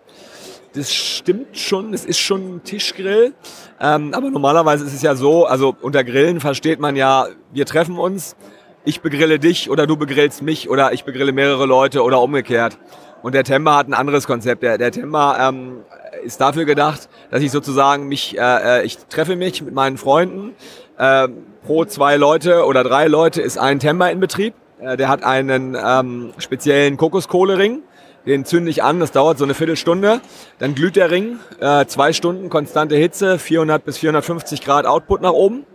Das 0.73 0.93
stimmt 0.93 1.57
schon, 1.57 1.93
es 1.93 2.03
ist 2.03 2.19
schon 2.19 2.57
ein 2.57 2.63
Tischgrill. 2.65 3.33
Ähm, 3.79 4.13
aber 4.13 4.31
normalerweise 4.31 4.83
ist 4.83 4.93
es 4.93 5.03
ja 5.03 5.15
so, 5.15 5.45
also 5.45 5.73
unter 5.81 6.03
Grillen 6.03 6.41
versteht 6.41 6.81
man 6.81 6.97
ja, 6.97 7.27
wir 7.53 7.65
treffen 7.65 7.97
uns, 7.97 8.35
ich 8.83 8.99
begrille 8.99 9.39
dich 9.39 9.69
oder 9.69 9.87
du 9.87 9.95
begrillst 9.95 10.41
mich 10.41 10.69
oder 10.69 10.91
ich 10.91 11.05
begrille 11.05 11.31
mehrere 11.31 11.65
Leute 11.65 12.03
oder 12.03 12.19
umgekehrt. 12.19 12.77
Und 13.25 13.33
der 13.33 13.43
Temba 13.43 13.75
hat 13.75 13.87
ein 13.87 13.95
anderes 13.95 14.27
Konzept. 14.27 14.61
Der, 14.61 14.77
der 14.77 14.91
Temba 14.91 15.49
ähm, 15.49 15.77
ist 16.23 16.39
dafür 16.41 16.65
gedacht, 16.65 17.09
dass 17.31 17.41
ich 17.41 17.49
sozusagen 17.49 18.07
mich, 18.07 18.37
äh, 18.37 18.81
äh, 18.81 18.85
ich 18.85 18.99
treffe 19.07 19.35
mich 19.35 19.63
mit 19.63 19.73
meinen 19.73 19.97
Freunden. 19.97 20.53
Äh, 20.99 21.29
pro 21.65 21.85
zwei 21.85 22.17
Leute 22.17 22.65
oder 22.65 22.83
drei 22.83 23.07
Leute 23.07 23.41
ist 23.41 23.57
ein 23.57 23.79
Temba 23.79 24.09
in 24.09 24.19
Betrieb. 24.19 24.53
Äh, 24.79 24.95
der 24.95 25.09
hat 25.09 25.23
einen 25.23 25.75
ähm, 25.75 26.33
speziellen 26.37 26.97
Kokoskohlering. 26.97 27.81
Den 28.27 28.45
zünde 28.45 28.69
ich 28.69 28.83
an, 28.83 28.99
das 28.99 29.11
dauert 29.11 29.39
so 29.39 29.43
eine 29.43 29.55
Viertelstunde. 29.55 30.21
Dann 30.59 30.75
glüht 30.75 30.95
der 30.95 31.09
Ring, 31.09 31.39
äh, 31.59 31.87
zwei 31.87 32.13
Stunden 32.13 32.49
konstante 32.49 32.95
Hitze, 32.95 33.39
400 33.39 33.83
bis 33.83 33.97
450 33.97 34.61
Grad 34.61 34.85
Output 34.85 35.23
nach 35.23 35.33
oben. 35.33 35.65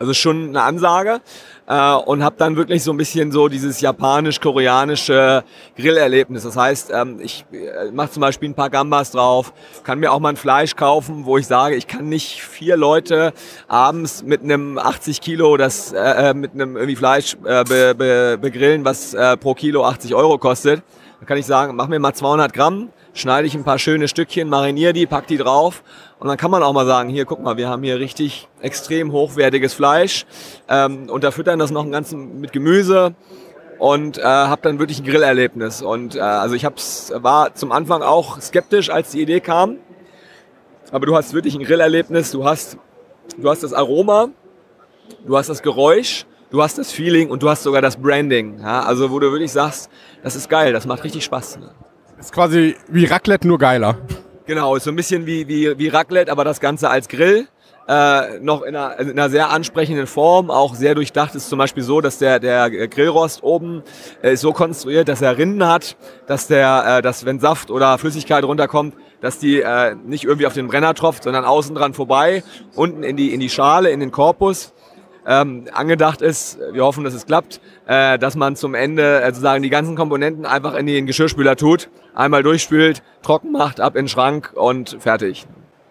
Also 0.00 0.14
schon 0.14 0.48
eine 0.48 0.62
Ansage 0.62 1.20
äh, 1.66 1.92
und 1.92 2.24
habe 2.24 2.34
dann 2.38 2.56
wirklich 2.56 2.82
so 2.82 2.90
ein 2.90 2.96
bisschen 2.96 3.30
so 3.32 3.48
dieses 3.48 3.82
japanisch-koreanische 3.82 5.44
Grillerlebnis. 5.76 6.42
Das 6.42 6.56
heißt, 6.56 6.90
ähm, 6.92 7.20
ich 7.20 7.44
äh, 7.52 7.90
mache 7.92 8.10
zum 8.10 8.22
Beispiel 8.22 8.48
ein 8.48 8.54
paar 8.54 8.70
Gambas 8.70 9.10
drauf, 9.10 9.52
kann 9.84 9.98
mir 9.98 10.10
auch 10.10 10.18
mal 10.18 10.30
ein 10.30 10.36
Fleisch 10.36 10.74
kaufen, 10.74 11.26
wo 11.26 11.36
ich 11.36 11.46
sage, 11.46 11.76
ich 11.76 11.86
kann 11.86 12.08
nicht 12.08 12.42
vier 12.42 12.78
Leute 12.78 13.34
abends 13.68 14.22
mit 14.22 14.42
einem 14.42 14.78
80 14.78 15.20
Kilo 15.20 15.58
das 15.58 15.92
äh, 15.92 16.30
äh, 16.30 16.34
mit 16.34 16.54
einem 16.54 16.76
irgendwie 16.76 16.96
Fleisch 16.96 17.36
äh, 17.44 17.62
be, 17.64 17.94
be, 17.94 18.38
begrillen, 18.40 18.86
was 18.86 19.12
äh, 19.12 19.36
pro 19.36 19.52
Kilo 19.52 19.84
80 19.84 20.14
Euro 20.14 20.38
kostet 20.38 20.82
Dann 21.20 21.26
kann 21.26 21.36
ich 21.36 21.44
sagen, 21.44 21.76
mach 21.76 21.86
mir 21.86 21.98
mal 21.98 22.14
200 22.14 22.50
Gramm, 22.54 22.88
schneide 23.12 23.46
ich 23.46 23.54
ein 23.54 23.62
paar 23.62 23.78
schöne 23.78 24.08
Stückchen, 24.08 24.48
mariniere 24.48 24.94
die, 24.94 25.06
pack 25.06 25.26
die 25.26 25.36
drauf 25.36 25.82
und 26.18 26.28
dann 26.28 26.38
kann 26.38 26.50
man 26.50 26.62
auch 26.62 26.72
mal 26.72 26.86
sagen, 26.86 27.10
hier 27.10 27.26
guck 27.26 27.42
mal, 27.42 27.58
wir 27.58 27.68
haben 27.68 27.82
hier 27.82 27.98
richtig 27.98 28.48
extrem 28.62 29.12
hochwertiges 29.12 29.74
Fleisch, 29.74 30.24
ähm, 30.70 31.10
unterfüttern 31.10 31.58
das 31.58 31.70
noch 31.70 31.84
ein 31.84 31.92
ganzen 31.92 32.40
mit 32.40 32.54
Gemüse 32.54 33.14
und 33.78 34.16
äh, 34.16 34.22
habe 34.22 34.62
dann 34.62 34.78
wirklich 34.78 35.00
ein 35.00 35.04
Grillerlebnis. 35.04 35.82
Und 35.82 36.16
äh, 36.16 36.20
also 36.20 36.54
ich 36.54 36.64
hab's, 36.64 37.12
war 37.14 37.54
zum 37.54 37.70
Anfang 37.70 38.00
auch 38.02 38.40
skeptisch, 38.40 38.88
als 38.88 39.10
die 39.10 39.20
Idee 39.20 39.40
kam, 39.40 39.76
aber 40.90 41.04
du 41.04 41.14
hast 41.14 41.34
wirklich 41.34 41.54
ein 41.54 41.64
Grillerlebnis, 41.64 42.30
du 42.30 42.46
hast, 42.46 42.78
du 43.36 43.50
hast 43.50 43.62
das 43.62 43.74
Aroma, 43.74 44.30
du 45.26 45.36
hast 45.36 45.50
das 45.50 45.60
Geräusch, 45.60 46.24
du 46.50 46.62
hast 46.62 46.78
das 46.78 46.92
Feeling 46.92 47.30
und 47.30 47.42
du 47.42 47.48
hast 47.48 47.62
sogar 47.62 47.82
das 47.82 47.96
Branding. 47.96 48.60
Ja? 48.60 48.82
Also 48.82 49.10
wo 49.10 49.18
du 49.18 49.30
wirklich 49.30 49.52
sagst, 49.52 49.90
das 50.22 50.36
ist 50.36 50.48
geil, 50.48 50.72
das 50.72 50.86
macht 50.86 51.04
richtig 51.04 51.24
Spaß. 51.24 51.58
Ist 52.18 52.32
quasi 52.32 52.76
wie 52.88 53.06
Raclette, 53.06 53.48
nur 53.48 53.58
geiler. 53.58 53.96
Genau, 54.46 54.74
ist 54.76 54.84
so 54.84 54.90
ein 54.90 54.96
bisschen 54.96 55.26
wie, 55.26 55.46
wie, 55.48 55.78
wie 55.78 55.88
Raclette, 55.88 56.30
aber 56.30 56.44
das 56.44 56.60
Ganze 56.60 56.90
als 56.90 57.08
Grill. 57.08 57.46
Äh, 57.88 58.38
noch 58.40 58.62
in 58.62 58.76
einer, 58.76 58.98
in 59.00 59.10
einer 59.10 59.30
sehr 59.30 59.50
ansprechenden 59.50 60.06
Form, 60.06 60.50
auch 60.50 60.74
sehr 60.74 60.94
durchdacht 60.94 61.34
ist 61.34 61.48
zum 61.48 61.58
Beispiel 61.58 61.82
so, 61.82 62.00
dass 62.00 62.18
der, 62.18 62.38
der 62.38 62.70
Grillrost 62.88 63.42
oben 63.42 63.82
äh, 64.22 64.34
ist 64.34 64.42
so 64.42 64.52
konstruiert, 64.52 65.08
dass 65.08 65.22
er 65.22 65.36
Rinden 65.38 65.66
hat, 65.66 65.96
dass 66.26 66.46
der, 66.46 66.98
äh, 66.98 67.02
dass 67.02 67.24
wenn 67.24 67.40
Saft 67.40 67.70
oder 67.70 67.98
Flüssigkeit 67.98 68.44
runterkommt, 68.44 68.94
dass 69.20 69.38
die 69.38 69.60
äh, 69.60 69.96
nicht 70.04 70.24
irgendwie 70.24 70.46
auf 70.46 70.54
den 70.54 70.68
Brenner 70.68 70.94
tropft, 70.94 71.24
sondern 71.24 71.44
außen 71.44 71.74
dran 71.74 71.94
vorbei, 71.94 72.44
unten 72.76 73.02
in 73.02 73.16
die, 73.16 73.34
in 73.34 73.40
die 73.40 73.48
Schale, 73.48 73.90
in 73.90 73.98
den 73.98 74.12
Korpus. 74.12 74.72
Ähm, 75.26 75.64
angedacht 75.72 76.22
ist, 76.22 76.58
wir 76.72 76.84
hoffen, 76.84 77.04
dass 77.04 77.14
es 77.14 77.26
klappt, 77.26 77.60
äh, 77.86 78.18
dass 78.18 78.36
man 78.36 78.56
zum 78.56 78.74
Ende 78.74 79.20
äh, 79.20 79.26
sozusagen 79.26 79.62
die 79.62 79.70
ganzen 79.70 79.96
Komponenten 79.96 80.46
einfach 80.46 80.74
in 80.74 80.86
den 80.86 81.06
Geschirrspüler 81.06 81.56
tut, 81.56 81.90
einmal 82.14 82.42
durchspült, 82.42 83.02
trocken 83.22 83.52
macht, 83.52 83.80
ab 83.80 83.96
in 83.96 84.04
den 84.04 84.08
Schrank 84.08 84.52
und 84.54 84.96
fertig. 85.00 85.46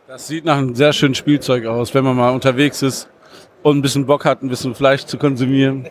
Das 0.07 0.27
sieht 0.27 0.45
nach 0.45 0.57
einem 0.57 0.73
sehr 0.73 0.93
schönen 0.93 1.13
Spielzeug 1.13 1.67
aus, 1.67 1.93
wenn 1.93 2.03
man 2.03 2.15
mal 2.15 2.31
unterwegs 2.31 2.81
ist 2.81 3.09
und 3.61 3.77
ein 3.77 3.81
bisschen 3.81 4.05
Bock 4.07 4.25
hat, 4.25 4.41
ein 4.41 4.49
bisschen 4.49 4.73
Fleisch 4.73 5.05
zu 5.05 5.17
konsumieren. 5.17 5.87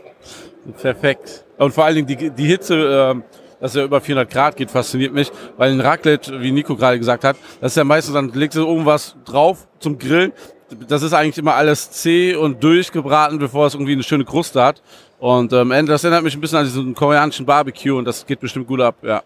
Perfekt. 0.80 1.45
Und 1.57 1.73
vor 1.73 1.85
allen 1.85 1.95
Dingen 1.95 2.07
die, 2.09 2.30
die 2.30 2.47
Hitze, 2.47 3.14
äh, 3.16 3.37
dass 3.61 3.76
er 3.76 3.85
über 3.85 4.00
400 4.00 4.30
Grad 4.30 4.57
geht, 4.57 4.71
fasziniert 4.71 5.12
mich, 5.12 5.30
weil 5.57 5.73
ein 5.73 5.80
Raclette, 5.80 6.40
wie 6.40 6.52
Nico 6.52 6.76
gerade 6.76 6.99
gesagt 6.99 7.25
hat, 7.25 7.37
das 7.61 7.73
ist 7.73 7.76
ja 7.76 7.85
meistens, 7.85 8.14
dann 8.14 8.30
legst 8.33 8.57
du 8.57 8.66
irgendwas 8.66 9.16
drauf 9.25 9.68
zum 9.78 9.99
Grillen. 9.99 10.33
Das 10.88 11.02
ist 11.02 11.12
eigentlich 11.12 11.38
immer 11.38 11.54
alles 11.54 11.90
zäh 11.90 12.34
und 12.34 12.62
durchgebraten, 12.62 13.38
bevor 13.38 13.66
es 13.66 13.75
irgendwie 13.75 13.92
eine 13.92 14.02
schöne 14.02 14.25
Kruste 14.25 14.62
hat. 14.62 14.82
Und 15.18 15.52
ähm, 15.52 15.87
das 15.87 16.04
erinnert 16.04 16.25
mich 16.25 16.34
ein 16.34 16.40
bisschen 16.40 16.58
an 16.58 16.64
diesen 16.64 16.94
koreanischen 16.94 17.46
Barbecue 17.46 17.96
und 17.96 18.04
das 18.04 18.26
geht 18.26 18.40
bestimmt 18.40 18.66
gut 18.66 18.80
ab, 18.80 18.96
ja. 19.02 19.22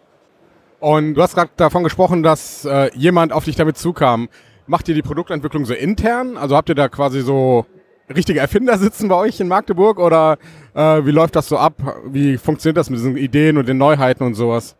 Und 0.80 1.14
du 1.14 1.22
hast 1.22 1.34
gerade 1.34 1.50
davon 1.56 1.84
gesprochen, 1.84 2.22
dass 2.22 2.64
äh, 2.64 2.90
jemand 2.94 3.32
auf 3.32 3.44
dich 3.44 3.54
damit 3.54 3.78
zukam. 3.78 4.28
Macht 4.66 4.88
ihr 4.88 4.94
die 4.94 5.02
Produktentwicklung 5.02 5.64
so 5.64 5.74
intern? 5.74 6.36
Also 6.36 6.56
habt 6.56 6.68
ihr 6.68 6.74
da 6.74 6.88
quasi 6.88 7.20
so 7.20 7.66
richtige 8.12 8.40
Erfinder 8.40 8.76
sitzen 8.78 9.08
bei 9.08 9.14
euch 9.14 9.38
in 9.40 9.48
Magdeburg 9.48 9.98
oder 9.98 10.38
äh, 10.74 11.04
wie 11.04 11.10
läuft 11.10 11.36
das 11.36 11.48
so 11.48 11.56
ab? 11.58 11.74
Wie 12.06 12.36
funktioniert 12.36 12.76
das 12.76 12.90
mit 12.90 12.98
diesen 12.98 13.16
Ideen 13.16 13.58
und 13.58 13.68
den 13.68 13.78
Neuheiten 13.78 14.24
und 14.24 14.34
sowas? 14.34 14.76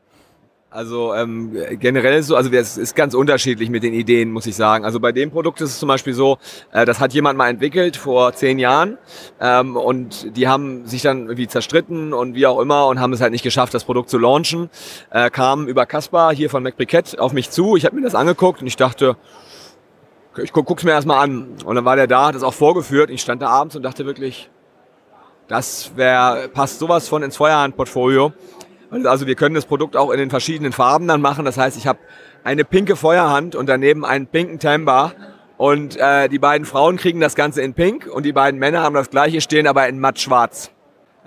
Also 0.73 1.13
ähm, 1.13 1.55
generell 1.73 2.23
so, 2.23 2.35
also 2.35 2.51
es 2.51 2.79
ist 2.79 2.97
ganz 2.97 3.13
unterschiedlich 3.13 3.69
mit 3.69 3.83
den 3.83 3.93
Ideen, 3.93 4.31
muss 4.31 4.47
ich 4.47 4.57
sagen. 4.57 4.87
Also 4.87 5.01
bei 5.01 5.13
dem 5.13 5.31
Produkt 5.31 5.61
ist 5.61 5.69
es 5.69 5.79
zum 5.79 5.87
Beispiel 5.87 6.15
so, 6.15 6.39
äh, 6.73 6.87
das 6.87 6.99
hat 6.99 7.13
jemand 7.13 7.37
mal 7.37 7.51
entwickelt 7.51 7.99
vor 7.99 8.33
zehn 8.33 8.59
Jahren 8.59 8.97
ähm, 9.39 9.77
und 9.77 10.35
die 10.35 10.49
haben 10.49 10.87
sich 10.87 11.03
dann 11.03 11.25
irgendwie 11.25 11.47
zerstritten 11.47 12.15
und 12.15 12.35
wie 12.35 12.47
auch 12.47 12.59
immer 12.59 12.87
und 12.87 13.01
haben 13.01 13.13
es 13.13 13.21
halt 13.21 13.33
nicht 13.33 13.45
geschafft, 13.45 13.75
das 13.75 13.85
Produkt 13.85 14.09
zu 14.09 14.17
launchen. 14.17 14.71
Äh, 15.11 15.29
kam 15.29 15.69
über 15.69 15.85
Kaspar 15.85 16.35
hier 16.35 16.49
von 16.49 16.63
MacBriquette 16.63 17.21
auf 17.21 17.35
mich 17.35 17.51
zu. 17.51 17.77
Ich 17.77 17.85
habe 17.85 17.95
mir 17.95 18.03
das 18.03 18.15
angeguckt 18.15 18.63
und 18.63 18.67
ich 18.67 18.77
dachte, 18.77 19.19
ich 20.43 20.55
guck, 20.55 20.65
guck's 20.65 20.85
mir 20.85 20.93
erstmal 20.93 21.23
an. 21.23 21.49
Und 21.67 21.75
dann 21.75 21.85
war 21.85 21.97
der 21.97 22.07
da, 22.07 22.29
hat 22.29 22.35
es 22.35 22.43
auch 22.43 22.55
vorgeführt. 22.55 23.11
Ich 23.11 23.21
stand 23.21 23.43
da 23.43 23.49
abends 23.49 23.77
und 23.77 23.83
dachte 23.83 24.07
wirklich, 24.07 24.49
das 25.49 25.93
wär, 25.97 26.49
passt 26.55 26.79
sowas 26.79 27.09
von 27.09 27.23
ins 27.23 27.37
Feuerhand-Portfolio. 27.37 28.33
Also 29.05 29.27
wir 29.27 29.35
können 29.35 29.55
das 29.55 29.65
Produkt 29.65 29.97
auch 29.97 30.11
in 30.11 30.19
den 30.19 30.31
verschiedenen 30.31 30.73
Farben 30.73 31.09
dann 31.09 31.21
machen. 31.21 31.45
Das 31.45 31.57
heißt, 31.57 31.77
ich 31.77 31.87
habe 31.87 31.99
eine 32.45 32.65
pinke 32.65 32.97
Feuerhand 32.97 33.55
und 33.55 33.69
daneben 33.69 34.05
einen 34.05 34.27
pinken 34.27 34.59
Timber. 34.59 35.13
Und 35.57 35.97
äh, 35.97 36.29
die 36.29 36.39
beiden 36.39 36.67
Frauen 36.67 36.97
kriegen 36.97 37.21
das 37.21 37.35
Ganze 37.35 37.63
in 37.63 37.75
pink 37.75 38.09
und 38.13 38.25
die 38.25 38.33
beiden 38.33 38.59
Männer 38.59 38.83
haben 38.83 38.95
das 38.95 39.11
gleiche 39.11 39.41
stehen, 39.41 39.67
aber 39.67 39.89
in 39.89 40.01
matt 40.01 40.19
schwarz. 40.19 40.73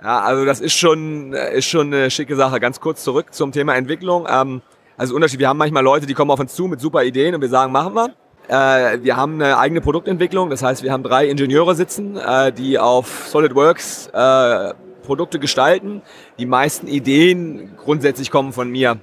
Ja, 0.02 0.20
also 0.20 0.44
das 0.44 0.60
ist 0.60 0.74
schon, 0.74 1.32
ist 1.32 1.64
schon 1.66 1.86
eine 1.86 2.10
schicke 2.10 2.36
Sache. 2.36 2.60
Ganz 2.60 2.80
kurz 2.80 3.02
zurück 3.02 3.32
zum 3.32 3.50
Thema 3.52 3.74
Entwicklung. 3.76 4.26
Ähm, 4.30 4.60
also 4.98 5.14
Unterschied, 5.14 5.40
wir 5.40 5.48
haben 5.48 5.56
manchmal 5.56 5.82
Leute, 5.82 6.06
die 6.06 6.14
kommen 6.14 6.30
auf 6.30 6.38
uns 6.40 6.54
zu 6.54 6.66
mit 6.66 6.80
super 6.80 7.02
Ideen 7.02 7.34
und 7.34 7.40
wir 7.40 7.48
sagen, 7.48 7.72
machen 7.72 7.94
wir. 7.94 8.10
Äh, 8.48 9.02
wir 9.02 9.16
haben 9.16 9.34
eine 9.34 9.58
eigene 9.58 9.80
Produktentwicklung, 9.80 10.50
das 10.50 10.62
heißt, 10.62 10.82
wir 10.82 10.92
haben 10.92 11.02
drei 11.02 11.26
Ingenieure 11.28 11.74
sitzen, 11.74 12.16
äh, 12.16 12.52
die 12.52 12.78
auf 12.78 13.28
SolidWorks 13.28 14.08
äh, 14.12 14.74
Produkte 15.06 15.38
gestalten. 15.38 16.02
Die 16.38 16.46
meisten 16.46 16.86
Ideen 16.86 17.76
grundsätzlich 17.76 18.30
kommen 18.30 18.52
von 18.52 18.70
mir. 18.70 18.98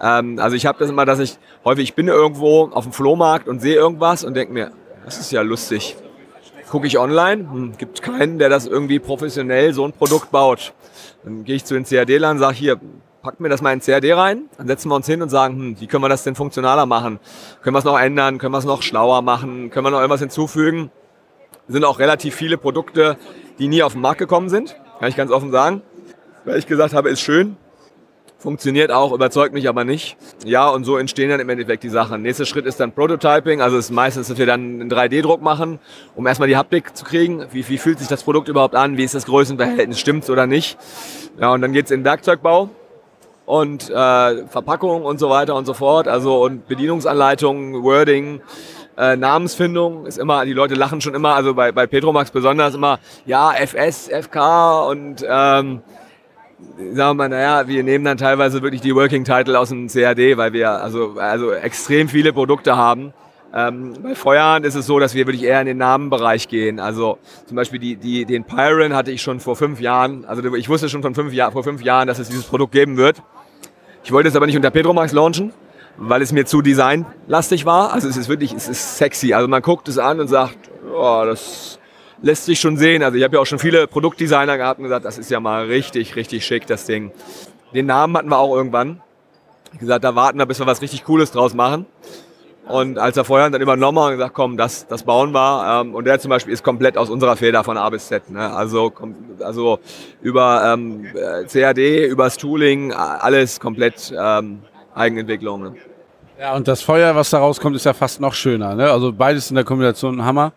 Ähm, 0.00 0.38
also 0.38 0.56
ich 0.56 0.66
habe 0.66 0.78
das 0.78 0.90
immer, 0.90 1.04
dass 1.04 1.18
ich 1.18 1.38
häufig, 1.64 1.94
bin 1.94 2.08
irgendwo 2.08 2.70
auf 2.72 2.84
dem 2.84 2.92
Flohmarkt 2.92 3.48
und 3.48 3.60
sehe 3.60 3.74
irgendwas 3.74 4.24
und 4.24 4.34
denke 4.34 4.52
mir, 4.52 4.70
das 5.04 5.18
ist 5.18 5.32
ja 5.32 5.42
lustig. 5.42 5.96
Gucke 6.70 6.86
ich 6.86 6.98
online, 6.98 7.50
hm, 7.50 7.72
gibt 7.78 8.02
keinen, 8.02 8.38
der 8.38 8.48
das 8.48 8.66
irgendwie 8.66 8.98
professionell 8.98 9.72
so 9.72 9.84
ein 9.84 9.92
Produkt 9.92 10.30
baut. 10.30 10.74
Dann 11.24 11.44
gehe 11.44 11.56
ich 11.56 11.64
zu 11.64 11.74
den 11.74 11.84
CAD-Lern 11.84 12.38
sage, 12.38 12.56
hier, 12.56 12.80
packen 13.26 13.42
wir 13.42 13.50
das 13.50 13.60
mal 13.60 13.72
in 13.72 13.80
CAD 13.80 14.12
rein, 14.12 14.48
dann 14.56 14.68
setzen 14.68 14.88
wir 14.88 14.94
uns 14.94 15.06
hin 15.06 15.20
und 15.20 15.30
sagen, 15.30 15.56
hm, 15.56 15.80
wie 15.80 15.88
können 15.88 16.04
wir 16.04 16.08
das 16.08 16.22
denn 16.22 16.36
funktionaler 16.36 16.86
machen? 16.86 17.18
Können 17.60 17.74
wir 17.74 17.80
es 17.80 17.84
noch 17.84 17.98
ändern? 17.98 18.38
Können 18.38 18.52
wir 18.52 18.58
es 18.58 18.64
noch 18.64 18.82
schlauer 18.82 19.20
machen? 19.20 19.70
Können 19.70 19.84
wir 19.84 19.90
noch 19.90 19.98
irgendwas 19.98 20.20
hinzufügen? 20.20 20.92
Es 21.66 21.74
sind 21.74 21.84
auch 21.84 21.98
relativ 21.98 22.36
viele 22.36 22.56
Produkte, 22.56 23.18
die 23.58 23.66
nie 23.66 23.82
auf 23.82 23.94
den 23.94 24.00
Markt 24.00 24.18
gekommen 24.18 24.48
sind, 24.48 24.76
kann 24.98 25.08
ich 25.08 25.16
ganz 25.16 25.30
offen 25.30 25.50
sagen. 25.50 25.82
Weil 26.44 26.58
ich 26.58 26.66
gesagt 26.66 26.94
habe, 26.94 27.10
ist 27.10 27.20
schön, 27.20 27.56
funktioniert 28.38 28.92
auch, 28.92 29.12
überzeugt 29.12 29.52
mich 29.52 29.68
aber 29.68 29.84
nicht. 29.84 30.16
Ja, 30.44 30.68
und 30.68 30.84
so 30.84 30.96
entstehen 30.96 31.30
dann 31.30 31.40
im 31.40 31.48
Endeffekt 31.48 31.82
die 31.82 31.88
Sachen. 31.88 32.22
Nächster 32.22 32.46
Schritt 32.46 32.66
ist 32.66 32.78
dann 32.78 32.92
Prototyping, 32.92 33.60
also 33.60 33.76
es 33.76 33.86
ist 33.86 33.90
meistens, 33.90 34.28
dass 34.28 34.38
wir 34.38 34.46
dann 34.46 34.80
einen 34.80 34.90
3D-Druck 34.90 35.42
machen, 35.42 35.80
um 36.14 36.26
erstmal 36.26 36.48
die 36.48 36.56
Haptik 36.56 36.96
zu 36.96 37.04
kriegen. 37.04 37.46
Wie, 37.50 37.68
wie 37.68 37.78
fühlt 37.78 37.98
sich 37.98 38.08
das 38.08 38.22
Produkt 38.22 38.48
überhaupt 38.48 38.76
an? 38.76 38.96
Wie 38.96 39.04
ist 39.04 39.14
das 39.14 39.26
Größenverhältnis? 39.26 39.98
Stimmt's 39.98 40.30
oder 40.30 40.46
nicht? 40.46 40.78
Ja, 41.40 41.52
und 41.52 41.62
dann 41.62 41.72
geht's 41.72 41.90
in 41.90 42.04
Werkzeugbau 42.04 42.70
und 43.46 43.88
äh, 43.88 44.46
Verpackung 44.46 45.04
und 45.04 45.18
so 45.18 45.30
weiter 45.30 45.54
und 45.54 45.64
so 45.64 45.74
fort. 45.74 46.06
Also 46.06 46.44
und 46.44 46.68
Bedienungsanleitungen, 46.68 47.82
Wording, 47.82 48.40
äh, 48.96 49.16
Namensfindung 49.16 50.06
ist 50.06 50.18
immer, 50.18 50.44
die 50.44 50.52
Leute 50.52 50.74
lachen 50.74 51.00
schon 51.00 51.14
immer, 51.14 51.34
also 51.34 51.54
bei, 51.54 51.72
bei 51.72 51.86
Petromax 51.86 52.30
besonders 52.30 52.74
immer, 52.74 52.98
ja, 53.26 53.52
FS, 53.52 54.08
FK 54.08 54.88
und 54.88 55.22
ähm, 55.28 55.82
sagen 56.92 56.96
wir 56.96 57.14
mal, 57.14 57.28
naja, 57.28 57.68
wir 57.68 57.82
nehmen 57.82 58.04
dann 58.04 58.16
teilweise 58.16 58.62
wirklich 58.62 58.80
die 58.80 58.94
Working 58.94 59.24
Title 59.24 59.58
aus 59.58 59.68
dem 59.68 59.88
CAD, 59.88 60.36
weil 60.36 60.52
wir 60.52 60.70
also, 60.70 61.16
also 61.18 61.52
extrem 61.52 62.08
viele 62.08 62.32
Produkte 62.32 62.76
haben. 62.76 63.12
Ähm, 63.54 63.94
bei 64.02 64.14
Feuerhand 64.14 64.66
ist 64.66 64.74
es 64.74 64.86
so, 64.86 64.98
dass 64.98 65.14
wir 65.14 65.26
wirklich 65.26 65.44
eher 65.44 65.60
in 65.60 65.66
den 65.66 65.78
Namenbereich 65.78 66.48
gehen. 66.48 66.80
Also 66.80 67.18
zum 67.46 67.56
Beispiel 67.56 67.78
die, 67.78 67.96
die, 67.96 68.24
den 68.24 68.44
Pyron 68.44 68.94
hatte 68.94 69.10
ich 69.10 69.22
schon 69.22 69.40
vor 69.40 69.56
fünf 69.56 69.80
Jahren. 69.80 70.24
Also 70.24 70.54
ich 70.54 70.68
wusste 70.68 70.88
schon 70.88 71.02
von 71.02 71.14
fünf 71.14 71.32
Jahr, 71.32 71.52
vor 71.52 71.62
fünf 71.62 71.82
Jahren, 71.82 72.08
dass 72.08 72.18
es 72.18 72.28
dieses 72.28 72.44
Produkt 72.44 72.72
geben 72.72 72.96
wird. 72.96 73.22
Ich 74.04 74.12
wollte 74.12 74.28
es 74.28 74.36
aber 74.36 74.46
nicht 74.46 74.56
unter 74.56 74.70
Petromax 74.70 75.12
launchen, 75.12 75.52
weil 75.98 76.22
es 76.22 76.32
mir 76.32 76.46
zu 76.46 76.62
designlastig 76.62 77.64
war. 77.64 77.92
Also 77.92 78.08
es 78.08 78.16
ist 78.16 78.28
wirklich, 78.28 78.52
es 78.52 78.68
ist 78.68 78.98
sexy. 78.98 79.32
Also 79.32 79.48
man 79.48 79.62
guckt 79.62 79.88
es 79.88 79.98
an 79.98 80.20
und 80.20 80.28
sagt, 80.28 80.58
oh, 80.94 81.22
das 81.24 81.78
lässt 82.22 82.46
sich 82.46 82.60
schon 82.60 82.76
sehen. 82.76 83.02
Also 83.02 83.16
ich 83.16 83.24
habe 83.24 83.36
ja 83.36 83.42
auch 83.42 83.46
schon 83.46 83.58
viele 83.58 83.86
Produktdesigner 83.86 84.56
gehabt 84.56 84.78
und 84.78 84.84
gesagt, 84.84 85.04
das 85.04 85.18
ist 85.18 85.30
ja 85.30 85.40
mal 85.40 85.66
richtig, 85.66 86.16
richtig 86.16 86.44
schick, 86.44 86.66
das 86.66 86.86
Ding. 86.86 87.12
Den 87.74 87.86
Namen 87.86 88.16
hatten 88.16 88.28
wir 88.28 88.38
auch 88.38 88.54
irgendwann. 88.54 89.00
Ich 89.72 89.80
gesagt, 89.80 90.04
da 90.04 90.14
warten 90.14 90.38
wir, 90.38 90.46
bis 90.46 90.58
wir 90.58 90.66
was 90.66 90.80
richtig 90.80 91.04
Cooles 91.04 91.32
draus 91.32 91.54
machen. 91.54 91.86
Und 92.68 92.98
als 92.98 93.16
er 93.16 93.24
vorher 93.24 93.48
dann 93.48 93.60
übernommen 93.60 93.98
hat 93.98 94.06
und 94.06 94.12
gesagt, 94.12 94.34
komm, 94.34 94.56
das, 94.56 94.88
das 94.88 95.04
bauen 95.04 95.32
wir. 95.32 95.82
Ähm, 95.82 95.94
und 95.94 96.04
der 96.04 96.18
zum 96.18 96.30
Beispiel 96.30 96.52
ist 96.52 96.64
komplett 96.64 96.98
aus 96.98 97.10
unserer 97.10 97.36
Feder 97.36 97.62
von 97.62 97.76
A 97.76 97.88
bis 97.90 98.08
Z. 98.08 98.28
Ne? 98.30 98.52
Also, 98.52 98.92
also 99.40 99.78
über 100.20 100.72
ähm, 100.74 101.06
CAD, 101.52 102.06
übers 102.08 102.36
Tooling, 102.38 102.92
alles 102.92 103.60
komplett 103.60 104.12
ähm, 104.18 104.62
Eigenentwicklung. 104.96 105.62
Ne? 105.62 105.74
Ja, 106.40 106.54
und 106.54 106.66
das 106.68 106.82
Feuer, 106.82 107.14
was 107.14 107.30
da 107.30 107.38
rauskommt, 107.38 107.76
ist 107.76 107.84
ja 107.84 107.92
fast 107.92 108.20
noch 108.20 108.34
schöner. 108.34 108.74
Ne? 108.74 108.90
Also 108.90 109.12
beides 109.12 109.50
in 109.50 109.54
der 109.54 109.64
Kombination 109.64 110.18
ein 110.18 110.24
Hammer. 110.24 110.52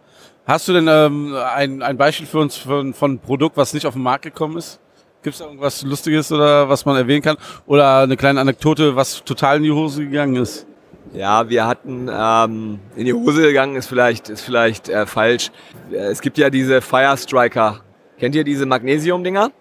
Hast 0.46 0.68
du 0.68 0.74
denn 0.74 0.88
ähm, 0.90 1.36
ein, 1.56 1.82
ein 1.82 1.98
Beispiel 1.98 2.26
für 2.26 2.40
uns 2.40 2.58
von, 2.58 2.94
von 2.94 3.12
einem 3.12 3.20
Produkt, 3.20 3.56
was 3.56 3.74
nicht 3.74 3.86
auf 3.86 3.94
den 3.94 4.04
Markt 4.04 4.24
gekommen 4.24 4.58
ist? 4.58 4.80
Gibt 5.22 5.36
es 5.36 5.42
irgendwas 5.42 5.84
Lustiges 5.84 6.32
oder 6.32 6.70
was 6.70 6.86
man 6.86 6.96
erwähnen 6.96 7.22
kann? 7.22 7.38
Oder 7.68 8.00
eine 8.00 8.18
kleine 8.18 8.40
Anekdote, 8.40 8.96
was 8.96 9.24
total 9.24 9.58
in 9.58 9.64
die 9.64 9.72
Hose 9.72 10.06
gegangen 10.06 10.38
ist? 10.38 10.66
Ja, 11.14 11.50
wir 11.50 11.68
hatten 11.68 12.10
ähm, 12.12 12.80
in 12.96 13.06
die 13.06 13.14
Hose 13.14 13.42
gegangen, 13.42 13.76
ist 13.76 13.88
vielleicht, 13.88 14.30
ist 14.30 14.42
vielleicht 14.42 14.90
äh, 14.90 15.06
falsch. 15.06 15.52
Es 15.92 16.22
gibt 16.22 16.38
ja 16.38 16.50
diese 16.50 16.82
Fire 16.82 17.18
Striker. 17.18 17.82
Kennt 18.18 18.36
ihr 18.36 18.44
diese 18.44 18.66
Magnesium-Dinger? 18.66 19.52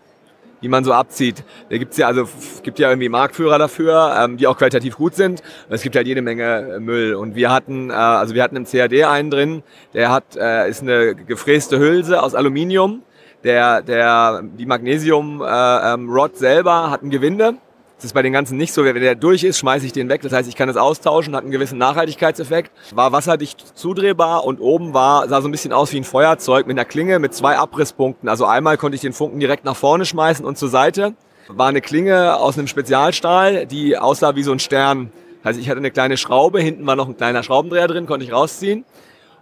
Die 0.63 0.69
man 0.69 0.85
so 0.85 0.93
abzieht. 0.93 1.45
Da 1.71 1.79
gibt's 1.79 1.97
ja 1.97 2.07
also 2.07 2.29
gibt 2.63 2.79
ja 2.79 2.89
irgendwie 2.89 3.09
Marktführer 3.09 3.59
dafür, 3.59 4.15
ähm, 4.19 4.37
die 4.37 4.47
auch 4.47 4.57
qualitativ 4.57 4.97
gut 4.97 5.15
sind. 5.15 5.43
Es 5.69 5.83
gibt 5.83 5.97
halt 5.97 6.07
jede 6.07 6.23
Menge 6.23 6.75
äh, 6.77 6.81
Müll. 6.81 7.15
Und 7.15 7.35
wir 7.35 7.51
hatten, 7.51 7.91
äh, 7.91 7.95
also 7.95 8.35
wir 8.35 8.43
hatten 8.43 8.57
im 8.57 8.65
CAD 8.65 9.05
einen 9.05 9.31
drin, 9.31 9.63
der 9.95 10.11
hat 10.11 10.37
äh, 10.37 10.69
ist 10.69 10.83
eine 10.83 11.15
gefräste 11.15 11.79
Hülse 11.79 12.23
aus 12.23 12.35
Aluminium. 12.35 13.03
Der, 13.45 13.83
der, 13.83 14.43
die 14.43 14.67
Magnesium 14.67 15.41
äh, 15.43 15.95
ähm, 15.95 16.11
selber 16.35 16.91
hat 16.91 17.03
ein 17.03 17.11
Gewinde. 17.11 17.55
Das 17.99 18.05
ist 18.05 18.13
bei 18.13 18.23
den 18.23 18.33
ganzen 18.33 18.57
nicht 18.57 18.73
so. 18.73 18.85
Wenn 18.85 18.95
der 18.95 19.17
durch 19.17 19.43
ist, 19.43 19.59
schmeiße 19.59 19.85
ich 19.85 19.93
den 19.93 20.09
weg. 20.09 20.23
Das 20.23 20.33
heißt, 20.33 20.49
ich 20.49 20.55
kann 20.55 20.69
es 20.69 20.77
austauschen, 20.77 21.35
hat 21.35 21.43
einen 21.43 21.51
gewissen 21.51 21.79
Nachhaltigkeitseffekt. 21.79 22.71
War 22.95 23.11
wasserdicht 23.11 23.77
zudrehbar 23.77 24.45
und 24.45 24.61
oben 24.61 24.95
war, 24.95 25.29
sah 25.29 25.43
so 25.43 25.49
ein 25.49 25.51
bisschen 25.51 25.73
aus 25.73 25.93
wie 25.93 25.97
ein 25.97 26.05
Feuerzeug 26.05 26.69
mit 26.69 26.79
einer 26.79 26.85
Klinge 26.85 27.19
mit 27.19 27.35
zwei 27.35 27.57
Abrisspunkten. 27.57 28.29
Also 28.29 28.45
einmal 28.45 28.77
konnte 28.77 28.95
ich 28.95 29.01
den 29.01 29.13
Funken 29.13 29.41
direkt 29.41 29.65
nach 29.65 29.75
vorne 29.75 30.07
schmeißen 30.07 30.45
und 30.45 30.57
zur 30.57 30.69
Seite. 30.69 31.15
War 31.49 31.67
eine 31.67 31.81
Klinge 31.81 32.37
aus 32.37 32.57
einem 32.57 32.69
Spezialstahl, 32.69 33.67
die 33.67 33.99
aussah 33.99 34.37
wie 34.37 34.45
so 34.45 34.53
ein 34.53 34.61
Stern. 34.61 35.11
Also 35.43 35.59
ich 35.59 35.69
hatte 35.69 35.79
eine 35.79 35.91
kleine 35.91 36.17
Schraube, 36.17 36.61
hinten 36.61 36.87
war 36.87 36.95
noch 36.95 37.09
ein 37.09 37.17
kleiner 37.17 37.43
Schraubendreher 37.43 37.89
drin, 37.89 38.07
konnte 38.07 38.25
ich 38.25 38.33
rausziehen 38.33 38.85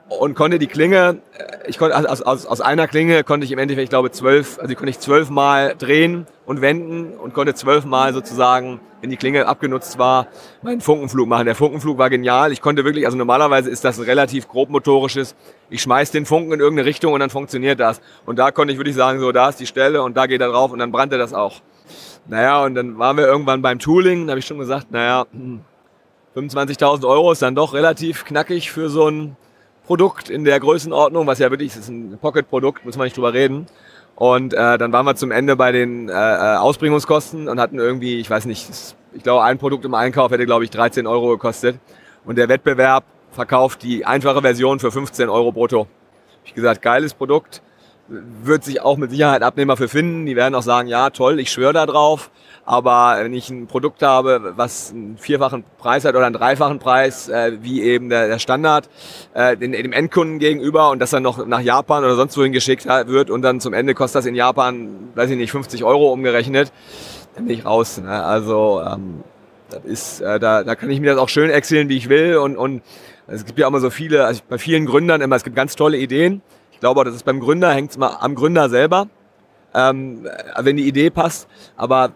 und 0.08 0.34
konnte 0.34 0.58
die 0.58 0.66
Klinge, 0.66 1.18
äh, 1.36 1.68
ich 1.68 1.78
konnte 1.78 1.96
aus, 1.96 2.22
aus, 2.22 2.46
aus 2.46 2.60
einer 2.60 2.86
Klinge 2.86 3.24
konnte 3.24 3.44
ich 3.44 3.52
im 3.52 3.58
Endeffekt, 3.58 3.84
ich 3.84 3.90
glaube, 3.90 4.10
zwölf, 4.10 4.58
also 4.58 4.68
die 4.68 4.74
konnte 4.74 4.90
ich 4.90 5.00
zwölfmal 5.00 5.74
drehen 5.76 6.26
und 6.44 6.60
wenden 6.60 7.14
und 7.14 7.34
konnte 7.34 7.54
zwölfmal 7.54 8.12
sozusagen, 8.12 8.80
wenn 9.00 9.10
die 9.10 9.16
Klinge 9.16 9.46
abgenutzt 9.46 9.98
war, 9.98 10.28
meinen 10.62 10.80
Funkenflug 10.80 11.28
machen. 11.28 11.46
Der 11.46 11.54
Funkenflug 11.54 11.98
war 11.98 12.08
genial. 12.08 12.52
Ich 12.52 12.60
konnte 12.60 12.84
wirklich, 12.84 13.04
also 13.04 13.18
normalerweise 13.18 13.68
ist 13.68 13.84
das 13.84 13.98
ein 13.98 14.04
relativ 14.04 14.48
grobmotorisches, 14.48 15.34
ich 15.70 15.82
schmeiß 15.82 16.12
den 16.12 16.24
Funken 16.24 16.52
in 16.52 16.60
irgendeine 16.60 16.86
Richtung 16.86 17.12
und 17.12 17.20
dann 17.20 17.30
funktioniert 17.30 17.80
das. 17.80 18.00
Und 18.24 18.38
da 18.38 18.52
konnte 18.52 18.72
ich 18.72 18.78
wirklich 18.78 18.96
sagen, 18.96 19.18
so, 19.18 19.32
da 19.32 19.48
ist 19.48 19.58
die 19.58 19.66
Stelle 19.66 20.02
und 20.02 20.16
da 20.16 20.26
geht 20.26 20.40
er 20.40 20.48
drauf 20.48 20.70
und 20.70 20.78
dann 20.78 20.92
brannte 20.92 21.18
das 21.18 21.34
auch. 21.34 21.60
Naja, 22.28 22.64
und 22.64 22.74
dann 22.74 22.98
waren 22.98 23.16
wir 23.16 23.26
irgendwann 23.26 23.62
beim 23.62 23.78
Tooling, 23.78 24.26
da 24.26 24.32
habe 24.32 24.40
ich 24.40 24.46
schon 24.46 24.58
gesagt, 24.58 24.90
naja, 24.90 25.26
hm, 25.32 25.60
25.000 26.34 27.06
Euro 27.08 27.32
ist 27.32 27.40
dann 27.42 27.54
doch 27.54 27.72
relativ 27.72 28.24
knackig 28.24 28.70
für 28.70 28.90
so 28.90 29.08
ein 29.08 29.36
Produkt 29.86 30.28
in 30.28 30.44
der 30.44 30.58
Größenordnung, 30.60 31.26
was 31.26 31.38
ja 31.38 31.50
wirklich, 31.50 31.76
ist 31.76 31.88
ein 31.88 32.18
Pocket-Produkt, 32.20 32.84
muss 32.84 32.96
man 32.96 33.04
nicht 33.04 33.16
drüber 33.16 33.32
reden. 33.32 33.66
Und 34.16 34.54
äh, 34.54 34.78
dann 34.78 34.92
waren 34.92 35.06
wir 35.06 35.14
zum 35.14 35.30
Ende 35.30 35.56
bei 35.56 35.72
den 35.72 36.08
äh, 36.08 36.12
äh, 36.12 36.56
Ausbringungskosten 36.56 37.48
und 37.48 37.60
hatten 37.60 37.78
irgendwie, 37.78 38.18
ich 38.18 38.28
weiß 38.28 38.46
nicht, 38.46 38.68
ich 39.12 39.22
glaube, 39.22 39.44
ein 39.44 39.58
Produkt 39.58 39.84
im 39.84 39.94
Einkauf 39.94 40.30
hätte, 40.30 40.46
glaube 40.46 40.64
ich, 40.64 40.70
13 40.70 41.06
Euro 41.06 41.28
gekostet. 41.28 41.78
Und 42.24 42.36
der 42.36 42.48
Wettbewerb 42.48 43.04
verkauft 43.30 43.82
die 43.82 44.04
einfache 44.04 44.40
Version 44.40 44.80
für 44.80 44.90
15 44.90 45.28
Euro 45.28 45.52
brutto. 45.52 45.86
Ich 46.44 46.54
gesagt, 46.54 46.82
geiles 46.82 47.14
Produkt, 47.14 47.62
wird 48.08 48.64
sich 48.64 48.80
auch 48.80 48.96
mit 48.96 49.10
Sicherheit 49.10 49.42
Abnehmer 49.42 49.76
für 49.76 49.88
finden. 49.88 50.26
Die 50.26 50.36
werden 50.36 50.54
auch 50.54 50.62
sagen, 50.62 50.88
ja, 50.88 51.10
toll, 51.10 51.40
ich 51.40 51.50
schwöre 51.50 51.72
da 51.72 51.86
drauf. 51.86 52.30
Aber 52.66 53.16
wenn 53.20 53.32
ich 53.32 53.48
ein 53.48 53.68
Produkt 53.68 54.02
habe, 54.02 54.54
was 54.56 54.90
einen 54.90 55.16
vierfachen 55.18 55.62
Preis 55.78 56.04
hat 56.04 56.16
oder 56.16 56.26
einen 56.26 56.34
dreifachen 56.34 56.80
Preis, 56.80 57.28
äh, 57.28 57.58
wie 57.62 57.80
eben 57.80 58.08
der, 58.08 58.26
der 58.26 58.40
Standard, 58.40 58.90
äh, 59.34 59.56
den, 59.56 59.70
dem 59.70 59.92
Endkunden 59.92 60.40
gegenüber 60.40 60.90
und 60.90 60.98
das 60.98 61.10
dann 61.10 61.22
noch 61.22 61.46
nach 61.46 61.60
Japan 61.60 62.02
oder 62.02 62.16
sonst 62.16 62.36
wohin 62.36 62.50
geschickt 62.50 62.86
wird 62.86 63.30
und 63.30 63.42
dann 63.42 63.60
zum 63.60 63.72
Ende 63.72 63.94
kostet 63.94 64.18
das 64.18 64.26
in 64.26 64.34
Japan, 64.34 65.10
weiß 65.14 65.30
ich 65.30 65.36
nicht, 65.36 65.52
50 65.52 65.84
Euro 65.84 66.12
umgerechnet, 66.12 66.72
dann 67.36 67.46
bin 67.46 67.56
ich 67.56 67.64
raus. 67.64 67.98
Ne? 67.98 68.24
Also 68.24 68.82
ähm, 68.84 69.22
das 69.70 69.84
ist, 69.84 70.20
äh, 70.20 70.40
da, 70.40 70.64
da 70.64 70.74
kann 70.74 70.90
ich 70.90 71.00
mir 71.00 71.12
das 71.12 71.18
auch 71.18 71.28
schön 71.28 71.50
erzählen, 71.50 71.88
wie 71.88 71.96
ich 71.96 72.08
will 72.08 72.36
und, 72.38 72.56
und 72.56 72.82
es 73.28 73.44
gibt 73.44 73.60
ja 73.60 73.68
immer 73.68 73.78
so 73.78 73.90
viele, 73.90 74.24
also 74.24 74.42
bei 74.48 74.58
vielen 74.58 74.86
Gründern 74.86 75.20
immer, 75.20 75.36
es 75.36 75.44
gibt 75.44 75.54
ganz 75.54 75.76
tolle 75.76 75.98
Ideen. 75.98 76.42
Ich 76.72 76.80
glaube 76.80 77.00
auch, 77.00 77.04
das 77.04 77.14
ist 77.14 77.24
beim 77.24 77.38
Gründer, 77.38 77.72
hängt 77.72 77.92
es 77.92 77.96
mal 77.96 78.16
am 78.18 78.34
Gründer 78.34 78.68
selber, 78.68 79.06
ähm, 79.72 80.26
äh, 80.26 80.64
wenn 80.64 80.76
die 80.76 80.88
Idee 80.88 81.10
passt. 81.10 81.46
Aber 81.76 82.12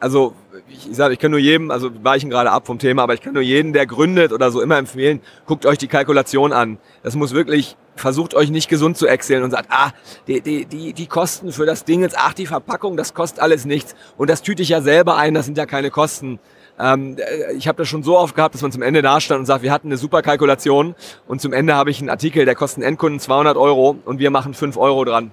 also 0.00 0.34
ich, 0.68 0.88
sage, 0.92 1.14
ich 1.14 1.20
kann 1.20 1.30
nur 1.30 1.40
jedem, 1.40 1.70
also 1.70 1.90
weichen 2.02 2.30
gerade 2.30 2.50
ab 2.50 2.66
vom 2.66 2.78
Thema, 2.78 3.02
aber 3.02 3.14
ich 3.14 3.20
kann 3.20 3.34
nur 3.34 3.42
jeden, 3.42 3.72
der 3.72 3.86
gründet 3.86 4.32
oder 4.32 4.50
so 4.50 4.60
immer 4.60 4.78
empfehlen, 4.78 5.20
guckt 5.46 5.66
euch 5.66 5.78
die 5.78 5.88
Kalkulation 5.88 6.52
an. 6.52 6.78
Das 7.02 7.14
muss 7.14 7.32
wirklich, 7.32 7.76
versucht 7.96 8.34
euch 8.34 8.50
nicht 8.50 8.68
gesund 8.68 8.96
zu 8.96 9.06
excellen 9.06 9.42
und 9.44 9.50
sagt, 9.50 9.68
ah, 9.70 9.92
die, 10.26 10.40
die, 10.40 10.66
die, 10.66 10.92
die 10.92 11.06
Kosten 11.06 11.52
für 11.52 11.66
das 11.66 11.84
Ding 11.84 12.02
jetzt, 12.02 12.16
ach, 12.18 12.34
die 12.34 12.46
Verpackung, 12.46 12.96
das 12.96 13.14
kostet 13.14 13.40
alles 13.40 13.64
nichts. 13.64 13.94
Und 14.16 14.30
das 14.30 14.42
tüte 14.42 14.62
ich 14.62 14.70
ja 14.70 14.80
selber 14.80 15.16
ein, 15.16 15.34
das 15.34 15.46
sind 15.46 15.58
ja 15.58 15.66
keine 15.66 15.90
Kosten. 15.90 16.38
Ähm, 16.78 17.16
äh, 17.18 17.52
ich 17.54 17.68
habe 17.68 17.78
das 17.78 17.88
schon 17.88 18.02
so 18.02 18.18
oft 18.18 18.34
gehabt, 18.34 18.54
dass 18.54 18.62
man 18.62 18.72
zum 18.72 18.82
Ende 18.82 19.02
dastand 19.02 19.40
und 19.40 19.46
sagt, 19.46 19.62
wir 19.62 19.72
hatten 19.72 19.88
eine 19.88 19.96
super 19.96 20.22
Kalkulation 20.22 20.94
und 21.26 21.40
zum 21.40 21.52
Ende 21.52 21.74
habe 21.74 21.90
ich 21.90 22.00
einen 22.00 22.10
Artikel, 22.10 22.44
der 22.44 22.54
kostet 22.54 22.78
einen 22.78 22.92
Endkunden 22.92 23.20
200 23.20 23.56
Euro 23.56 23.96
und 24.04 24.18
wir 24.18 24.30
machen 24.30 24.54
5 24.54 24.76
Euro 24.76 25.04
dran. 25.04 25.32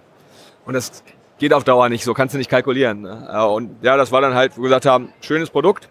Und 0.65 0.73
das 0.73 1.03
geht 1.39 1.54
auf 1.54 1.63
Dauer 1.63 1.89
nicht, 1.89 2.04
so 2.04 2.13
kannst 2.13 2.34
du 2.36 2.38
nicht 2.38 2.49
kalkulieren. 2.49 3.02
Ne? 3.02 3.28
Äh, 3.32 3.43
Und 3.43 3.78
ja, 3.82 3.97
das 3.97 4.12
war 4.12 4.21
dann 4.21 4.36
halt, 4.36 4.58
wo 4.58 4.62
wir 4.62 4.69
gesagt 4.69 4.86
haben, 4.86 5.12
schönes 5.21 5.49
Produkt. 5.49 5.89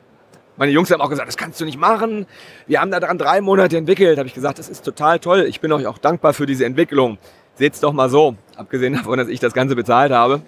Meine 0.57 0.73
Jungs 0.73 0.91
haben 0.91 1.01
auch 1.01 1.09
gesagt, 1.09 1.29
das 1.29 1.37
kannst 1.37 1.61
du 1.61 1.65
nicht 1.65 1.79
machen. 1.79 2.27
Wir 2.67 2.81
haben 2.81 2.91
da 2.91 2.99
dran 3.01 3.17
drei 3.17 3.41
Monate 3.41 3.77
entwickelt. 3.77 4.19
Habe 4.19 4.29
ich 4.29 4.35
gesagt, 4.35 4.59
das 4.59 4.69
ist 4.69 4.85
total 4.85 5.19
toll. 5.21 5.47
Ich 5.49 5.61
bin 5.61 5.71
euch 5.73 5.87
auch 5.87 5.99
dankbar 5.99 6.33
für 6.35 6.47
diese 6.47 6.65
Entwicklung. 6.65 7.19
Seht's 7.55 7.81
doch 7.81 7.93
mal 7.93 8.09
so, 8.09 8.37
abgesehen 8.57 8.95
davon, 8.95 9.19
dass 9.19 9.29
ich 9.29 9.41
das 9.41 9.53
Ganze 9.53 9.77
bezahlt 9.77 10.13
habe. 10.13 10.43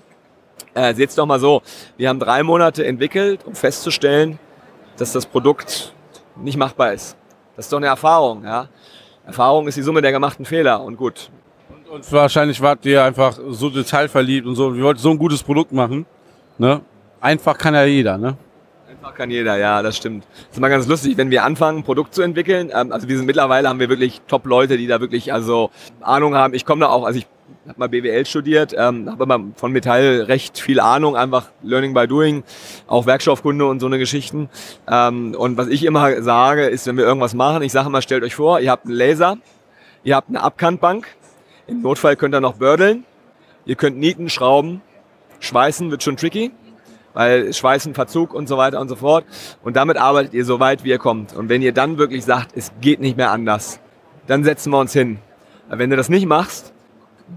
Äh, 0.74 0.94
seht's 0.94 1.14
doch 1.14 1.26
mal 1.26 1.40
so, 1.40 1.62
wir 1.96 2.08
haben 2.08 2.20
drei 2.20 2.42
Monate 2.42 2.84
entwickelt, 2.84 3.44
um 3.44 3.54
festzustellen, 3.54 4.38
dass 4.96 5.12
das 5.12 5.26
Produkt 5.26 5.92
nicht 6.36 6.56
machbar 6.56 6.92
ist. 6.92 7.16
Das 7.56 7.66
ist 7.66 7.72
doch 7.72 7.78
eine 7.78 7.86
Erfahrung. 7.86 8.44
Ja? 8.44 8.68
Erfahrung 9.26 9.68
ist 9.68 9.76
die 9.76 9.82
Summe 9.82 10.02
der 10.02 10.12
gemachten 10.12 10.44
Fehler. 10.44 10.82
Und 10.82 10.96
gut, 10.96 11.30
Und 11.90 12.12
wahrscheinlich 12.12 12.60
wart 12.60 12.86
ihr 12.86 13.02
einfach 13.02 13.36
so 13.48 13.68
detailverliebt 13.68 14.46
und 14.46 14.54
so. 14.54 14.76
Wir 14.76 14.84
wollten 14.84 15.00
so 15.00 15.10
ein 15.10 15.18
gutes 15.18 15.42
Produkt 15.42 15.72
machen. 15.72 16.06
Ne? 16.56 16.82
Einfach 17.20 17.58
kann 17.58 17.74
ja 17.74 17.84
jeder, 17.84 18.16
ne? 18.16 18.36
Einfach 18.88 19.12
kann 19.12 19.28
jeder, 19.28 19.56
ja, 19.56 19.82
das 19.82 19.96
stimmt. 19.96 20.24
Das 20.24 20.52
ist 20.52 20.58
immer 20.58 20.68
ganz 20.68 20.86
lustig, 20.86 21.16
wenn 21.16 21.30
wir 21.30 21.42
anfangen, 21.42 21.78
ein 21.78 21.82
Produkt 21.82 22.14
zu 22.14 22.22
entwickeln. 22.22 22.70
Ähm, 22.72 22.92
also 22.92 23.08
wir 23.08 23.16
sind 23.16 23.26
mittlerweile 23.26 23.68
haben 23.68 23.80
wir 23.80 23.88
wirklich 23.88 24.20
Top-Leute, 24.28 24.76
die 24.76 24.86
da 24.86 25.00
wirklich 25.00 25.32
also 25.32 25.70
Ahnung 26.00 26.36
haben. 26.36 26.54
Ich 26.54 26.64
komme 26.64 26.82
da 26.82 26.90
auch, 26.90 27.04
also 27.04 27.18
ich 27.18 27.26
habe 27.66 27.80
mal 27.80 27.88
BWL 27.88 28.24
studiert, 28.24 28.72
ähm, 28.78 29.10
habe 29.10 29.24
aber 29.24 29.44
von 29.56 29.72
Metall 29.72 30.22
recht 30.28 30.60
viel 30.60 30.78
Ahnung, 30.78 31.16
einfach 31.16 31.46
Learning 31.60 31.92
by 31.92 32.06
Doing, 32.06 32.44
auch 32.86 33.06
Werkstoffkunde 33.06 33.66
und 33.66 33.80
so 33.80 33.86
eine 33.86 33.98
Geschichten. 33.98 34.48
Ähm, 34.88 35.34
und 35.36 35.56
was 35.56 35.66
ich 35.66 35.84
immer 35.84 36.22
sage, 36.22 36.66
ist, 36.66 36.86
wenn 36.86 36.96
wir 36.96 37.04
irgendwas 37.04 37.34
machen, 37.34 37.62
ich 37.64 37.72
sage 37.72 37.88
immer, 37.88 38.00
stellt 38.00 38.22
euch 38.22 38.36
vor, 38.36 38.60
ihr 38.60 38.70
habt 38.70 38.86
einen 38.86 38.94
Laser, 38.94 39.38
ihr 40.04 40.14
habt 40.14 40.28
eine 40.28 40.40
Abkantbank, 40.40 41.08
im 41.70 41.82
Notfall 41.82 42.16
könnt 42.16 42.34
ihr 42.34 42.40
noch 42.40 42.54
bördeln, 42.54 43.04
ihr 43.64 43.76
könnt 43.76 43.98
nieten, 43.98 44.28
schrauben, 44.28 44.82
schweißen 45.40 45.90
wird 45.90 46.02
schon 46.02 46.16
tricky 46.16 46.52
weil 47.14 47.52
Schweißen, 47.52 47.94
Verzug 47.94 48.34
und 48.34 48.48
so 48.48 48.56
weiter 48.56 48.80
und 48.80 48.88
so 48.88 48.96
fort. 48.96 49.24
Und 49.62 49.76
damit 49.76 49.96
arbeitet 49.96 50.34
ihr 50.34 50.44
so 50.44 50.60
weit, 50.60 50.84
wie 50.84 50.90
ihr 50.90 50.98
kommt. 50.98 51.34
Und 51.34 51.48
wenn 51.48 51.62
ihr 51.62 51.72
dann 51.72 51.98
wirklich 51.98 52.24
sagt, 52.24 52.56
es 52.56 52.72
geht 52.80 53.00
nicht 53.00 53.16
mehr 53.16 53.30
anders, 53.30 53.80
dann 54.26 54.44
setzen 54.44 54.70
wir 54.70 54.78
uns 54.78 54.92
hin. 54.92 55.18
Weil 55.68 55.78
Wenn 55.78 55.90
du 55.90 55.96
das 55.96 56.08
nicht 56.08 56.26
machst, 56.26 56.72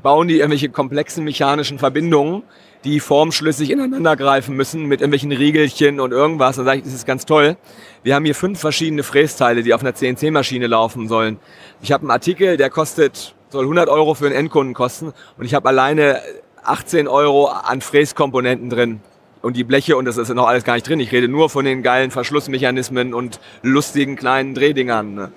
bauen 0.02 0.28
die 0.28 0.38
irgendwelche 0.38 0.69
komplexen 0.69 1.24
mechanischen 1.24 1.78
Verbindungen, 1.80 2.43
die 2.84 3.00
formschlüssig 3.00 3.72
ineinander 3.72 4.15
greifen 4.15 4.56
müssen 4.56 4.86
mit 4.86 5.00
irgendwelchen 5.00 5.32
Riegelchen 5.32 6.00
und 6.00 6.12
irgendwas. 6.12 6.58
Dann 6.58 6.65
sage 6.65 6.80
ich, 6.80 6.84
das 6.84 6.93
ist 6.93 7.06
ganz 7.06 7.26
toll. 7.26 7.56
Wir 8.02 8.15
haben 8.15 8.26
hier 8.26 8.36
fünf 8.36 8.60
verschiedene 8.60 9.04
Frästeile, 9.04 9.63
die 9.63 9.74
auf 9.74 9.82
einer 9.82 9.96
CNC-Maschine 9.96 10.67
laufen 10.67 11.08
sollen. 11.08 11.39
Ich 11.82 11.91
habe 11.91 12.02
einen 12.02 12.12
Artikel, 12.12 12.58
der 12.58 12.69
kostet, 12.69 13.36
soll 13.54 13.63
100 13.63 13.88
Euro 13.88 14.13
für 14.16 14.26
einen 14.26 14.36
Endkunden 14.36 14.74
kosten 14.74 15.13
und 15.38 15.46
ich 15.46 15.54
habe 15.54 15.70
alleine 15.70 16.20
18 16.63 17.08
Euro 17.08 17.48
an 17.48 17.82
Fräskomponenten 17.82 18.70
drin 18.70 19.00
und 19.42 19.56
die 19.56 19.63
Bleche 19.63 19.96
und 19.96 20.06
das 20.06 20.18
ist 20.18 20.34
noch 20.34 20.48
alles 20.48 20.63
gar 20.63 20.74
nicht 20.74 20.88
drin. 20.88 21.00
Ich 21.00 21.12
rede 21.12 21.28
nur 21.28 21.50
von 21.50 21.63
den 21.63 21.84
geilen 21.84 22.12
Verschlussmechanismen 22.12 23.13
und 23.13 23.39
lustigen 23.62 24.16
kleinen 24.16 24.56
Drehdingern. 24.56 25.13
Ne? 25.13 25.32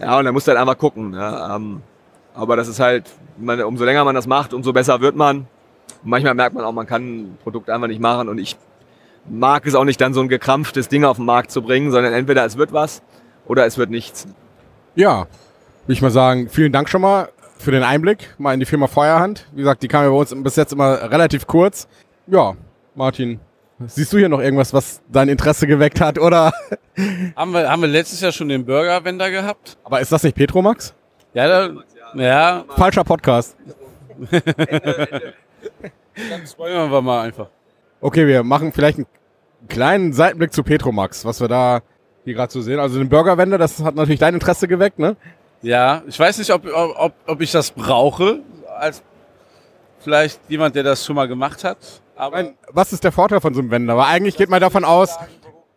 Ja, 0.00 0.18
und 0.18 0.24
da 0.24 0.32
musst 0.32 0.46
du 0.46 0.50
halt 0.50 0.60
einfach 0.60 0.76
gucken. 0.76 1.14
Ähm, 1.14 1.82
aber 2.34 2.56
das 2.56 2.68
ist 2.68 2.80
halt, 2.80 3.04
umso 3.38 3.84
länger 3.84 4.04
man 4.04 4.14
das 4.14 4.26
macht, 4.26 4.52
umso 4.52 4.72
besser 4.72 5.00
wird 5.00 5.16
man. 5.16 5.38
Und 6.02 6.10
manchmal 6.10 6.34
merkt 6.34 6.54
man 6.54 6.64
auch, 6.64 6.72
man 6.72 6.86
kann 6.86 7.02
ein 7.02 7.38
Produkt 7.42 7.70
einfach 7.70 7.88
nicht 7.88 8.00
machen 8.00 8.28
und 8.28 8.38
ich 8.38 8.56
mag 9.28 9.66
es 9.66 9.74
auch 9.74 9.84
nicht, 9.84 10.00
dann 10.00 10.12
so 10.12 10.20
ein 10.20 10.28
gekrampftes 10.28 10.88
Ding 10.88 11.04
auf 11.04 11.16
den 11.16 11.24
Markt 11.24 11.50
zu 11.50 11.62
bringen, 11.62 11.90
sondern 11.90 12.12
entweder 12.12 12.44
es 12.44 12.58
wird 12.58 12.72
was 12.72 13.02
oder 13.46 13.64
es 13.64 13.78
wird 13.78 13.90
nichts. 13.90 14.26
Ja, 14.94 15.26
würde 15.86 15.92
ich 15.92 16.02
mal 16.02 16.10
sagen, 16.10 16.48
vielen 16.48 16.72
Dank 16.72 16.88
schon 16.88 17.00
mal 17.00 17.28
für 17.58 17.70
den 17.70 17.82
Einblick 17.82 18.34
mal 18.38 18.54
in 18.54 18.60
die 18.60 18.66
Firma 18.66 18.86
Feuerhand. 18.86 19.46
Wie 19.52 19.58
gesagt, 19.58 19.82
die 19.82 19.88
kam 19.88 20.04
ja 20.04 20.10
bei 20.10 20.16
uns 20.16 20.34
bis 20.36 20.56
jetzt 20.56 20.72
immer 20.72 21.10
relativ 21.10 21.46
kurz. 21.46 21.88
Ja, 22.26 22.54
Martin, 22.94 23.40
siehst 23.86 24.12
du 24.12 24.18
hier 24.18 24.28
noch 24.28 24.40
irgendwas, 24.40 24.72
was 24.72 25.00
dein 25.10 25.28
Interesse 25.28 25.66
geweckt 25.66 26.00
hat, 26.00 26.18
oder? 26.18 26.52
Haben 27.36 27.52
wir, 27.52 27.70
haben 27.70 27.82
wir 27.82 27.88
letztes 27.88 28.22
Jahr 28.22 28.32
schon 28.32 28.48
den 28.48 28.64
Burger-Wender 28.64 29.30
gehabt? 29.30 29.76
Aber 29.84 30.00
ist 30.00 30.10
das 30.10 30.22
nicht 30.22 30.34
Petromax? 30.34 30.94
Ja, 31.34 31.46
da, 31.46 31.70
ja. 32.14 32.64
Falscher 32.74 33.04
Podcast. 33.04 33.54
Dann 36.30 36.46
spoilern 36.46 36.90
wir 36.90 37.02
mal 37.02 37.20
einfach. 37.26 37.48
Okay, 38.00 38.26
wir 38.26 38.42
machen 38.42 38.72
vielleicht 38.72 38.96
einen 38.96 39.06
kleinen 39.68 40.14
Seitenblick 40.14 40.54
zu 40.54 40.62
Petromax, 40.62 41.26
was 41.26 41.40
wir 41.40 41.48
da 41.48 41.82
hier 42.24 42.34
gerade 42.34 42.52
so 42.52 42.62
sehen. 42.62 42.80
Also 42.80 42.98
den 42.98 43.10
Burgerwender, 43.10 43.58
das 43.58 43.82
hat 43.82 43.94
natürlich 43.94 44.20
dein 44.20 44.34
Interesse 44.34 44.68
geweckt, 44.68 44.98
ne? 44.98 45.16
Ja, 45.62 46.02
ich 46.06 46.18
weiß 46.18 46.38
nicht, 46.38 46.52
ob, 46.52 46.66
ob, 46.72 47.14
ob 47.26 47.40
ich 47.40 47.50
das 47.50 47.70
brauche, 47.70 48.40
als 48.78 49.02
vielleicht 49.98 50.40
jemand, 50.48 50.76
der 50.76 50.82
das 50.82 51.04
schon 51.04 51.16
mal 51.16 51.26
gemacht 51.26 51.64
hat. 51.64 51.78
Aber 52.14 52.36
Mein, 52.36 52.54
was 52.70 52.92
ist 52.92 53.04
der 53.04 53.12
Vorteil 53.12 53.40
von 53.40 53.54
so 53.54 53.60
einem 53.60 53.70
Wender? 53.70 53.96
Weil 53.96 54.06
eigentlich 54.06 54.36
geht 54.36 54.48
man 54.48 54.60
davon 54.60 54.84
aus, 54.84 55.16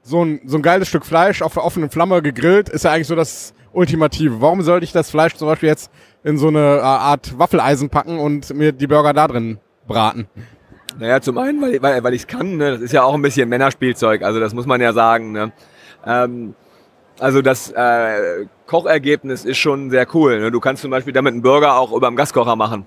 so 0.03 0.23
ein, 0.23 0.41
so 0.45 0.57
ein 0.57 0.61
geiles 0.61 0.87
Stück 0.87 1.05
Fleisch 1.05 1.41
auf 1.41 1.53
der 1.53 1.63
offenen 1.63 1.89
Flamme 1.89 2.21
gegrillt 2.21 2.69
ist 2.69 2.83
ja 2.83 2.91
eigentlich 2.91 3.07
so 3.07 3.15
das 3.15 3.53
Ultimative. 3.73 4.41
Warum 4.41 4.61
sollte 4.61 4.83
ich 4.83 4.91
das 4.91 5.11
Fleisch 5.11 5.35
zum 5.35 5.47
Beispiel 5.47 5.69
jetzt 5.69 5.91
in 6.23 6.37
so 6.37 6.47
eine 6.47 6.77
äh, 6.77 6.81
Art 6.81 7.37
Waffeleisen 7.37 7.89
packen 7.89 8.19
und 8.19 8.53
mir 8.53 8.71
die 8.71 8.87
Burger 8.87 9.13
da 9.13 9.27
drin 9.27 9.59
braten? 9.87 10.27
Naja, 10.97 11.21
zum 11.21 11.37
einen, 11.37 11.61
weil, 11.61 11.81
weil, 11.81 12.03
weil 12.03 12.13
ich 12.13 12.21
es 12.21 12.27
kann, 12.27 12.57
ne? 12.57 12.71
das 12.71 12.81
ist 12.81 12.93
ja 12.93 13.03
auch 13.03 13.13
ein 13.13 13.21
bisschen 13.21 13.47
Männerspielzeug, 13.47 14.23
also 14.23 14.39
das 14.39 14.53
muss 14.53 14.65
man 14.65 14.81
ja 14.81 14.91
sagen. 14.93 15.31
Ne? 15.31 15.51
Ähm, 16.05 16.55
also 17.19 17.41
das 17.41 17.71
äh, 17.71 18.45
Kochergebnis 18.65 19.45
ist 19.45 19.57
schon 19.57 19.89
sehr 19.89 20.07
cool. 20.13 20.39
Ne? 20.39 20.51
Du 20.51 20.59
kannst 20.59 20.81
zum 20.81 20.91
Beispiel 20.91 21.13
damit 21.13 21.33
einen 21.33 21.41
Burger 21.41 21.77
auch 21.77 21.91
über 21.91 22.07
dem 22.07 22.15
Gaskocher 22.15 22.55
machen. 22.55 22.85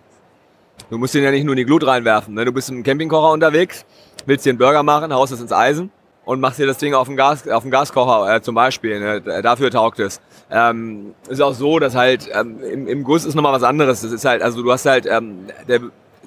Du 0.91 0.99
musst 0.99 1.15
den 1.15 1.23
ja 1.23 1.31
nicht 1.31 1.45
nur 1.45 1.53
in 1.55 1.59
die 1.59 1.65
Glut 1.65 1.87
reinwerfen. 1.87 2.35
Ne? 2.35 2.45
Du 2.45 2.53
bist 2.53 2.71
im 2.71 2.83
Campingkocher 2.83 3.33
unterwegs, 3.33 3.85
willst 4.27 4.47
dir 4.47 4.51
einen 4.51 4.59
Burger 4.59 4.83
machen, 4.83 5.13
haust 5.13 5.33
es 5.33 5.41
ins 5.41 5.53
Eisen 5.53 5.91
und 6.25 6.41
machst 6.41 6.59
dir 6.59 6.67
das 6.67 6.79
Ding 6.79 6.95
auf 6.95 7.07
dem, 7.09 7.17
Gas, 7.17 7.45
Gaskocher 7.45 8.37
äh, 8.37 8.43
zum 8.43 8.55
Beispiel. 8.55 9.01
Ne? 9.01 9.43
Dafür 9.43 9.71
taugt 9.71 9.99
es. 10.01 10.21
Ähm, 10.51 11.15
ist 11.29 11.41
auch 11.41 11.55
so, 11.55 11.79
dass 11.79 11.95
halt 11.95 12.29
ähm, 12.33 12.59
im, 12.63 12.87
im 12.87 13.05
Guss 13.05 13.25
ist 13.25 13.35
nochmal 13.35 13.53
was 13.53 13.63
anderes. 13.63 14.03
Das 14.03 14.13
ist 14.13 14.25
halt, 14.25 14.43
also 14.43 14.63
du 14.63 14.73
hast 14.73 14.87
halt, 14.87 15.07
ähm, 15.07 15.47
der, 15.69 15.81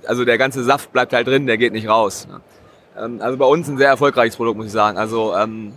also 0.06 0.26
der 0.26 0.38
ganze 0.38 0.64
Saft 0.64 0.92
bleibt 0.94 1.14
halt 1.14 1.28
drin, 1.28 1.48
der 1.48 1.58
geht 1.58 1.74
nicht 1.74 1.88
raus. 1.88 2.28
Ne? 2.30 2.42
Ähm, 2.98 3.20
also 3.22 3.38
bei 3.38 3.46
uns 3.46 3.68
ein 3.68 3.78
sehr 3.78 3.90
erfolgreiches 3.90 4.36
Produkt, 4.36 4.58
muss 4.58 4.68
ich 4.68 4.72
sagen. 4.72 4.98
Also 4.98 5.36
ähm, 5.36 5.74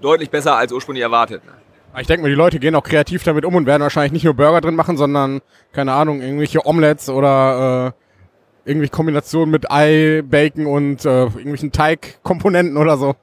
deutlich 0.00 0.30
besser 0.30 0.56
als 0.56 0.72
ursprünglich 0.72 1.02
erwartet. 1.02 1.44
Ne? 1.44 1.52
Ich 1.98 2.06
denke 2.06 2.22
mal, 2.22 2.28
die 2.28 2.34
Leute 2.34 2.58
gehen 2.58 2.74
auch 2.74 2.82
kreativ 2.82 3.22
damit 3.22 3.44
um 3.44 3.54
und 3.54 3.66
werden 3.66 3.82
wahrscheinlich 3.82 4.12
nicht 4.12 4.24
nur 4.24 4.34
Burger 4.34 4.62
drin 4.62 4.74
machen, 4.74 4.96
sondern, 4.96 5.42
keine 5.72 5.92
Ahnung, 5.92 6.22
irgendwelche 6.22 6.66
Omelettes 6.66 7.10
oder 7.10 7.94
äh, 8.64 8.68
irgendwelche 8.68 8.92
Kombinationen 8.92 9.50
mit 9.50 9.70
Ei, 9.70 10.22
Bacon 10.24 10.66
und 10.66 11.04
äh, 11.04 11.24
irgendwelchen 11.24 11.70
Teigkomponenten 11.70 12.78
oder 12.78 12.96
so. 12.96 13.14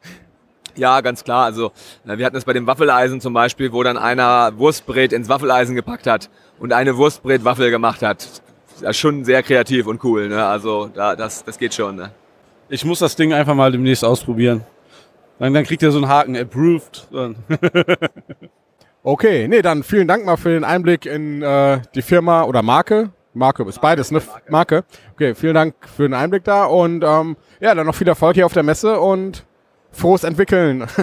Ja, 0.75 1.01
ganz 1.01 1.23
klar. 1.23 1.45
Also 1.45 1.71
na, 2.05 2.17
wir 2.19 2.25
hatten 2.25 2.37
es 2.37 2.45
bei 2.45 2.53
dem 2.53 2.67
Waffeleisen 2.67 3.21
zum 3.21 3.33
Beispiel, 3.33 3.73
wo 3.73 3.81
dann 3.81 3.97
einer 3.97 4.57
Wurstbrät 4.57 5.13
ins 5.13 5.29
Waffeleisen 5.29 5.75
gepackt 5.75 6.05
hat 6.05 6.29
und 6.59 6.71
eine 6.71 6.95
Wurstbretwaffel 6.95 7.71
gemacht 7.71 8.03
hat. 8.03 8.41
Das 8.81 8.91
ist 8.91 8.97
schon 8.97 9.25
sehr 9.25 9.41
kreativ 9.41 9.87
und 9.87 10.03
cool. 10.03 10.29
Ne? 10.29 10.45
Also 10.45 10.89
da, 10.93 11.15
das, 11.15 11.43
das 11.43 11.57
geht 11.57 11.73
schon. 11.73 11.95
Ne? 11.95 12.11
ich 12.69 12.85
muss 12.85 12.99
das 12.99 13.15
Ding 13.15 13.33
einfach 13.33 13.55
mal 13.55 13.71
demnächst 13.71 14.05
ausprobieren. 14.05 14.63
Dann, 15.39 15.53
dann 15.53 15.63
kriegt 15.63 15.81
ihr 15.81 15.91
so 15.91 15.99
einen 15.99 16.07
Haken, 16.09 16.35
approved. 16.35 17.07
Dann. 17.11 17.35
Okay, 19.01 19.47
nee, 19.47 19.61
dann 19.61 19.83
vielen 19.83 20.09
Dank 20.09 20.25
mal 20.25 20.35
für 20.35 20.49
den 20.49 20.65
Einblick 20.65 21.05
in 21.05 21.41
äh, 21.41 21.79
die 21.95 22.01
Firma 22.01 22.43
oder 22.43 22.61
Marke. 22.61 23.11
Marke 23.33 23.63
ist 23.63 23.79
beides, 23.79 24.11
ne? 24.11 24.21
Marke. 24.49 24.83
Okay, 25.13 25.35
vielen 25.35 25.53
Dank 25.53 25.75
für 25.87 26.03
den 26.03 26.13
Einblick 26.13 26.43
da 26.43 26.65
und 26.65 27.03
ähm, 27.05 27.37
ja, 27.61 27.73
dann 27.73 27.87
noch 27.87 27.95
viel 27.95 28.07
Erfolg 28.09 28.35
hier 28.35 28.45
auf 28.45 28.53
der 28.53 28.63
Messe 28.63 28.99
und 28.99 29.45
frohes 29.91 30.23
Entwickeln. 30.23 30.85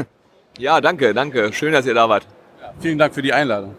Ja, 0.58 0.80
danke, 0.80 1.12
danke. 1.12 1.52
Schön, 1.52 1.74
dass 1.74 1.84
ihr 1.84 1.92
da 1.92 2.08
wart. 2.08 2.26
Vielen 2.80 2.96
Dank 2.96 3.12
für 3.12 3.20
die 3.20 3.34
Einladung. 3.34 3.74